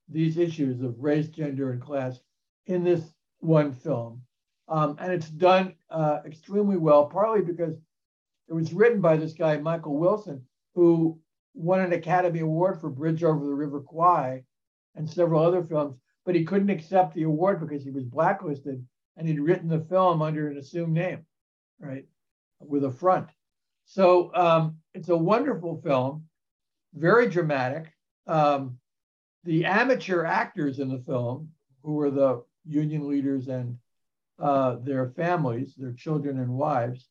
these 0.07 0.37
issues 0.37 0.81
of 0.81 0.99
race, 0.99 1.27
gender, 1.27 1.71
and 1.71 1.81
class 1.81 2.19
in 2.67 2.83
this 2.83 3.01
one 3.39 3.73
film. 3.73 4.21
Um, 4.67 4.97
and 4.99 5.11
it's 5.11 5.29
done 5.29 5.73
uh, 5.89 6.19
extremely 6.25 6.77
well, 6.77 7.07
partly 7.07 7.41
because 7.41 7.75
it 8.47 8.53
was 8.53 8.73
written 8.73 9.01
by 9.01 9.17
this 9.17 9.33
guy, 9.33 9.57
Michael 9.57 9.97
Wilson, 9.97 10.43
who 10.75 11.19
won 11.53 11.81
an 11.81 11.93
Academy 11.93 12.39
Award 12.39 12.79
for 12.79 12.89
Bridge 12.89 13.23
Over 13.23 13.45
the 13.45 13.53
River 13.53 13.81
Kwai 13.81 14.43
and 14.95 15.09
several 15.09 15.43
other 15.43 15.63
films, 15.63 15.95
but 16.25 16.35
he 16.35 16.45
couldn't 16.45 16.69
accept 16.69 17.13
the 17.13 17.23
award 17.23 17.59
because 17.59 17.83
he 17.83 17.91
was 17.91 18.03
blacklisted 18.03 18.85
and 19.17 19.27
he'd 19.27 19.39
written 19.39 19.67
the 19.67 19.81
film 19.81 20.21
under 20.21 20.49
an 20.49 20.57
assumed 20.57 20.93
name, 20.93 21.25
right, 21.79 22.05
with 22.59 22.83
a 22.85 22.91
front. 22.91 23.29
So 23.85 24.33
um, 24.35 24.77
it's 24.93 25.09
a 25.09 25.17
wonderful 25.17 25.81
film, 25.81 26.25
very 26.93 27.27
dramatic. 27.29 27.91
Um, 28.27 28.77
the 29.43 29.65
amateur 29.65 30.25
actors 30.25 30.79
in 30.79 30.89
the 30.89 30.99
film, 30.99 31.49
who 31.83 31.93
were 31.93 32.11
the 32.11 32.43
union 32.65 33.07
leaders 33.07 33.47
and 33.47 33.77
uh, 34.39 34.77
their 34.83 35.09
families, 35.09 35.73
their 35.75 35.93
children 35.93 36.39
and 36.39 36.51
wives, 36.51 37.09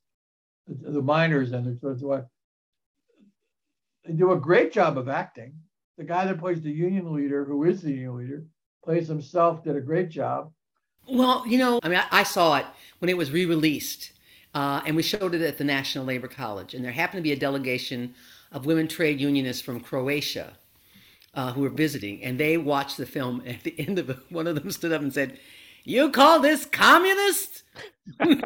the, 0.67 0.93
the 0.93 1.03
miners 1.03 1.53
and 1.53 1.67
their 1.67 1.95
wives, 1.95 2.27
they 4.09 4.15
do 4.15 4.33
a 4.33 4.41
great 4.41 4.73
job 4.73 4.97
of 4.97 5.09
acting. 5.09 5.53
The 5.99 6.05
guy 6.05 6.25
that 6.25 6.39
plays 6.39 6.63
the 6.63 6.71
union 6.71 7.15
leader, 7.15 7.45
who 7.45 7.65
is 7.65 7.83
the 7.83 7.91
union 7.91 8.17
leader, 8.17 8.45
plays 8.83 9.07
himself, 9.07 9.63
did 9.63 9.77
a 9.77 9.81
great 9.81 10.09
job. 10.09 10.51
Well, 11.09 11.47
you 11.47 11.59
know, 11.59 11.79
I 11.83 11.89
mean, 11.89 11.99
I, 11.99 12.21
I 12.21 12.23
saw 12.23 12.57
it 12.57 12.65
when 13.01 13.11
it 13.11 13.17
was 13.17 13.31
re-released, 13.31 14.13
uh, 14.55 14.81
and 14.87 14.97
we 14.97 15.03
showed 15.03 15.35
it 15.35 15.43
at 15.43 15.59
the 15.59 15.65
National 15.65 16.07
Labor 16.07 16.29
College, 16.29 16.75
and 16.75 16.83
there 16.83 16.93
happened 16.93 17.19
to 17.19 17.23
be 17.23 17.33
a 17.33 17.39
delegation 17.39 18.15
of 18.51 18.65
women 18.65 18.89
trade 18.89 19.21
unionists 19.21 19.61
from 19.61 19.81
Croatia 19.81 20.55
uh, 21.35 21.53
who 21.53 21.61
were 21.61 21.69
visiting, 21.69 22.23
and 22.23 22.41
they 22.41 22.57
watched 22.57 22.97
the 22.97 23.07
film. 23.07 23.43
At 23.47 23.63
the 23.63 23.79
end 23.79 23.99
of 23.99 24.09
it, 24.09 24.19
one 24.31 24.47
of 24.47 24.55
them 24.55 24.71
stood 24.71 24.93
up 24.93 25.03
and 25.03 25.13
said, 25.13 25.39
"You 25.89 26.11
call 26.11 26.41
this 26.41 26.67
communist?" 26.67 27.63
I 28.21 28.43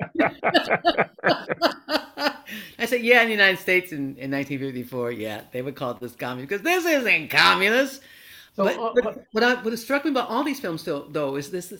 said, 2.86 3.02
"Yeah, 3.02 3.22
in 3.22 3.26
the 3.26 3.32
United 3.32 3.58
States 3.58 3.90
in, 3.90 4.16
in 4.16 4.30
1954, 4.30 5.10
yeah, 5.12 5.40
they 5.50 5.60
would 5.60 5.74
call 5.74 5.94
this 5.94 6.14
communist 6.14 6.48
because 6.48 6.62
this 6.62 6.84
isn't 6.84 7.30
communist." 7.30 8.00
So, 8.54 8.64
but, 8.64 8.78
uh, 8.78 8.92
but, 9.02 9.26
what, 9.32 9.42
I, 9.42 9.54
what 9.54 9.76
struck 9.78 10.04
me 10.04 10.12
about 10.12 10.28
all 10.28 10.44
these 10.44 10.60
films, 10.60 10.84
though, 10.84 11.06
though 11.08 11.34
is 11.36 11.50
this 11.50 11.72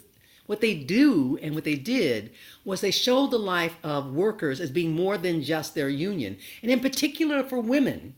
what 0.47 0.61
they 0.61 0.75
do 0.75 1.39
and 1.41 1.55
what 1.55 1.65
they 1.65 1.77
did 1.77 2.33
was 2.65 2.81
they 2.81 2.91
showed 2.91 3.31
the 3.31 3.39
life 3.39 3.77
of 3.85 4.13
workers 4.13 4.61
as 4.61 4.71
being 4.71 4.93
more 4.93 5.17
than 5.17 5.43
just 5.43 5.77
their 5.77 5.89
union, 5.89 6.39
and 6.63 6.73
in 6.73 6.81
particular 6.81 7.45
for 7.45 7.61
women. 7.61 8.17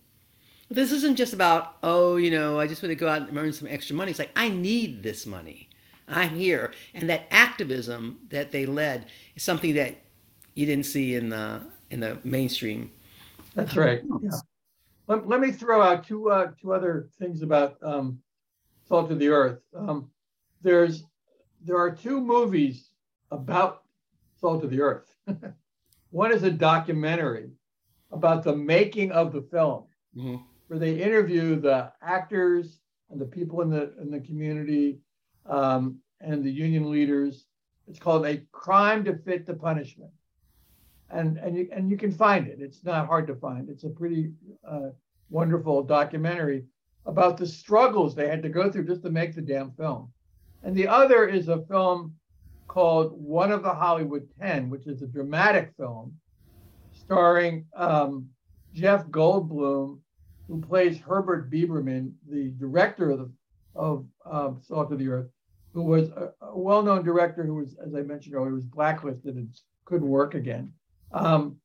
This 0.70 0.92
isn't 0.92 1.16
just 1.16 1.35
about, 1.35 1.76
oh, 1.83 2.16
you 2.16 2.30
know, 2.30 2.59
I 2.59 2.66
just 2.66 2.83
want 2.83 2.90
to 2.90 2.96
go 2.96 3.07
out 3.07 3.28
and 3.28 3.37
earn 3.37 3.52
some 3.52 3.68
extra 3.68 3.94
money. 3.94 4.11
It's 4.11 4.18
like, 4.18 4.33
I 4.35 4.48
need 4.48 5.02
this 5.02 5.26
money. 5.26 5.68
I'm 6.09 6.37
here. 6.37 6.73
And 6.93 7.09
that 7.09 7.27
activism 7.31 8.19
that 8.29 8.53
they 8.53 8.67
led 8.67 9.07
is 9.35 9.43
something 9.43 9.75
that 9.75 9.97
you 10.55 10.67
didn't 10.67 10.87
see 10.87 11.14
in 11.14 11.31
the 11.31 11.62
in 11.90 12.01
the 12.01 12.19
mainstream. 12.25 12.90
That's 13.55 13.77
right. 13.77 14.03
Yeah. 14.23 14.31
Let, 15.07 15.29
let 15.29 15.40
me 15.40 15.53
throw 15.53 15.83
out 15.83 16.07
two 16.07 16.31
uh, 16.31 16.53
two 16.61 16.73
other 16.73 17.09
things 17.19 17.43
about 17.43 17.77
um, 17.83 18.19
Salt 18.87 19.11
of 19.11 19.19
the 19.19 19.29
Earth. 19.29 19.61
Um, 19.77 20.11
there's 20.62 21.05
there 21.62 21.79
are 21.79 21.90
two 21.90 22.21
movies 22.21 22.90
about 23.31 23.83
Salt 24.40 24.64
of 24.64 24.71
the 24.71 24.81
Earth. 24.81 25.14
One 26.11 26.33
is 26.33 26.43
a 26.43 26.51
documentary 26.51 27.51
about 28.12 28.45
the 28.45 28.55
making 28.55 29.11
of 29.12 29.33
the 29.33 29.43
film, 29.43 29.85
mm-hmm. 30.17 30.37
where 30.69 30.79
they 30.79 31.01
interview 31.01 31.61
the 31.61 31.93
actors 32.03 32.79
and 33.11 33.21
the 33.21 33.27
people 33.27 33.61
in 33.62 33.71
the 33.71 33.93
in 34.01 34.11
the 34.11 34.21
community 34.21 35.01
um, 35.46 35.98
and 36.20 36.44
the 36.44 36.50
union 36.50 36.90
leaders. 36.90 37.46
It's 37.88 37.98
called 37.98 38.24
a 38.26 38.40
crime 38.52 39.04
to 39.04 39.16
fit 39.16 39.46
the 39.46 39.54
punishment, 39.54 40.11
and 41.11 41.37
and 41.38 41.57
you 41.57 41.68
and 41.72 41.90
you 41.90 41.96
can 41.96 42.12
find 42.12 42.48
it. 42.48 42.59
It's 42.61 42.85
not 42.85 43.07
hard 43.07 43.26
to 43.26 43.35
find. 43.35 43.68
It's 43.68 43.85
a 43.85 43.90
pretty 43.90 44.33
uh, 44.66 44.90
wonderful 45.28 45.83
documentary 45.83 46.64
about 47.07 47.37
the 47.37 47.46
struggles 47.46 48.14
they 48.14 48.28
had 48.28 48.42
to 48.42 48.48
go 48.48 48.70
through 48.70 48.87
just 48.87 49.02
to 49.02 49.11
make 49.11 49.35
the 49.35 49.42
damn 49.42 49.72
film. 49.72 50.11
And 50.62 50.74
the 50.74 50.88
other 50.88 51.28
is 51.28 51.48
a 51.48 51.64
film 51.66 52.14
called 52.68 53.12
One 53.12 53.52
of 53.52 53.62
the 53.62 53.74
Hollywood 53.74 54.26
Ten, 54.40 54.70
which 54.70 54.87
is 54.87 55.02
a 55.02 55.07
dramatic 55.07 55.72
film 55.76 56.14
starring 56.92 57.66
um, 57.76 58.28
Jeff 58.72 59.07
Goldblum, 59.09 59.98
who 60.48 60.61
plays 60.61 60.98
Herbert 60.98 61.50
Biberman, 61.50 62.12
the 62.28 62.52
director 62.59 63.11
of 63.11 63.18
the 63.18 63.30
of 63.74 64.06
um, 64.24 64.60
Salt 64.62 64.92
of 64.92 64.98
the 64.98 65.08
Earth, 65.08 65.28
who 65.72 65.82
was 65.82 66.08
a, 66.10 66.32
a, 66.40 66.58
well-known 66.58 67.04
director 67.04 67.44
who 67.44 67.54
was, 67.54 67.76
as 67.84 67.94
I 67.94 68.02
mentioned 68.02 68.34
earlier, 68.34 68.54
was 68.54 68.64
blacklisted 68.64 69.34
and 69.34 69.48
couldn't 69.84 70.08
work 70.08 70.34
again. 70.34 70.72
Um, 71.12 71.56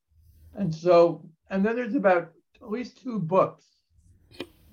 and 0.56 0.74
so, 0.74 1.24
and 1.50 1.66
then 1.66 1.76
there's 1.76 1.96
about 1.96 2.32
at 2.62 2.70
least 2.70 3.02
two 3.02 3.20
books 3.20 3.66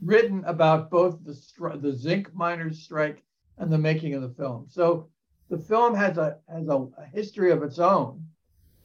written 0.03 0.45
about 0.45 0.91
both 0.91 1.25
the 1.25 1.33
stri- 1.33 1.81
the 1.81 1.93
zinc 1.93 2.35
miners 2.35 2.83
strike 2.83 3.23
and 3.59 3.73
the 3.73 3.79
making 3.79 4.15
of 4.15 4.23
the 4.23 4.29
film. 4.31 4.67
So 4.69 5.09
the 5.49 5.59
film 5.59 5.95
has 5.95 6.19
a 6.19 6.39
has 6.53 6.69
a, 6.69 6.87
a 6.99 7.07
history 7.13 7.51
of 7.51 7.63
its 7.63 7.79
own 7.79 8.25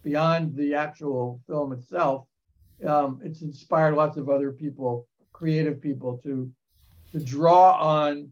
beyond 0.03 0.55
the 0.55 0.73
actual 0.75 1.41
film 1.47 1.73
itself. 1.73 2.25
Um, 2.85 3.19
it's 3.23 3.41
inspired 3.41 3.95
lots 3.95 4.17
of 4.17 4.29
other 4.29 4.51
people, 4.51 5.07
creative 5.33 5.81
people, 5.81 6.17
to 6.23 6.51
to 7.11 7.19
draw 7.19 7.73
on 7.73 8.29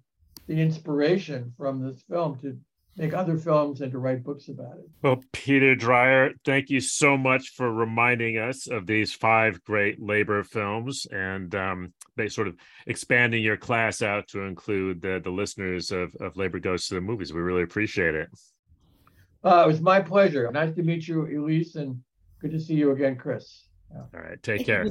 the 0.49 0.59
inspiration 0.59 1.53
from 1.55 1.79
this 1.79 2.01
film 2.09 2.37
to 2.39 2.57
make 2.97 3.13
other 3.13 3.37
films 3.37 3.81
and 3.81 3.91
to 3.91 3.99
write 3.99 4.23
books 4.23 4.49
about 4.49 4.73
it. 4.79 4.89
Well, 5.03 5.23
Peter 5.31 5.75
Dreier, 5.75 6.33
thank 6.43 6.71
you 6.71 6.81
so 6.81 7.15
much 7.15 7.49
for 7.49 7.71
reminding 7.71 8.39
us 8.39 8.67
of 8.67 8.87
these 8.87 9.13
five 9.13 9.63
great 9.63 10.01
labor 10.01 10.43
films 10.43 11.05
and 11.11 11.53
um, 11.53 11.93
they 12.17 12.27
sort 12.27 12.47
of 12.47 12.55
expanding 12.87 13.43
your 13.43 13.57
class 13.57 14.01
out 14.01 14.27
to 14.29 14.41
include 14.41 15.03
the, 15.03 15.21
the 15.23 15.29
listeners 15.29 15.91
of, 15.91 16.13
of 16.19 16.35
Labor 16.35 16.59
Goes 16.59 16.87
to 16.87 16.95
the 16.95 17.01
Movies. 17.01 17.31
We 17.31 17.41
really 17.41 17.63
appreciate 17.63 18.15
it. 18.15 18.29
Uh, 19.43 19.63
it 19.63 19.67
was 19.67 19.81
my 19.81 20.01
pleasure. 20.01 20.51
Nice 20.51 20.73
to 20.75 20.81
meet 20.81 21.07
you, 21.07 21.25
Elise, 21.25 21.75
and 21.75 22.01
good 22.41 22.51
to 22.51 22.59
see 22.59 22.73
you 22.73 22.91
again, 22.91 23.15
Chris. 23.15 23.65
Yeah. 23.91 24.01
All 24.13 24.21
right, 24.21 24.41
take 24.41 24.65
care. 24.65 24.85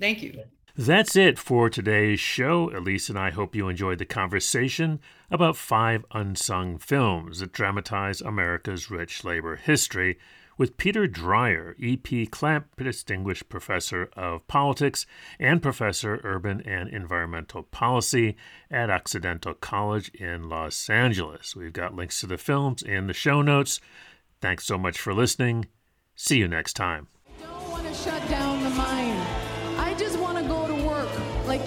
Thank 0.00 0.22
you. 0.22 0.42
That's 0.78 1.16
it 1.16 1.38
for 1.38 1.70
today's 1.70 2.20
show. 2.20 2.70
Elise 2.76 3.08
and 3.08 3.18
I 3.18 3.30
hope 3.30 3.56
you 3.56 3.66
enjoyed 3.66 3.96
the 3.96 4.04
conversation 4.04 5.00
about 5.30 5.56
five 5.56 6.04
unsung 6.10 6.76
films 6.76 7.40
that 7.40 7.52
dramatize 7.52 8.20
America's 8.20 8.90
rich 8.90 9.24
labor 9.24 9.56
history 9.56 10.18
with 10.58 10.76
Peter 10.76 11.08
Dreier, 11.08 11.74
E.P. 11.78 12.26
Clapp 12.26 12.76
Distinguished 12.76 13.48
Professor 13.48 14.10
of 14.18 14.46
Politics 14.48 15.06
and 15.40 15.62
Professor 15.62 16.20
Urban 16.22 16.60
and 16.66 16.90
Environmental 16.90 17.62
Policy 17.62 18.36
at 18.70 18.90
Occidental 18.90 19.54
College 19.54 20.10
in 20.10 20.50
Los 20.50 20.90
Angeles. 20.90 21.56
We've 21.56 21.72
got 21.72 21.94
links 21.94 22.20
to 22.20 22.26
the 22.26 22.36
films 22.36 22.82
in 22.82 23.06
the 23.06 23.14
show 23.14 23.40
notes. 23.40 23.80
Thanks 24.42 24.66
so 24.66 24.76
much 24.76 24.98
for 24.98 25.14
listening. 25.14 25.68
See 26.16 26.36
you 26.36 26.48
next 26.48 26.74
time. 26.74 27.08
Don't 27.40 27.70
want 27.70 27.86
to 27.86 27.94
shut 27.94 28.28
down 28.28 28.62
the 28.62 28.70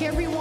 everyone. 0.01 0.38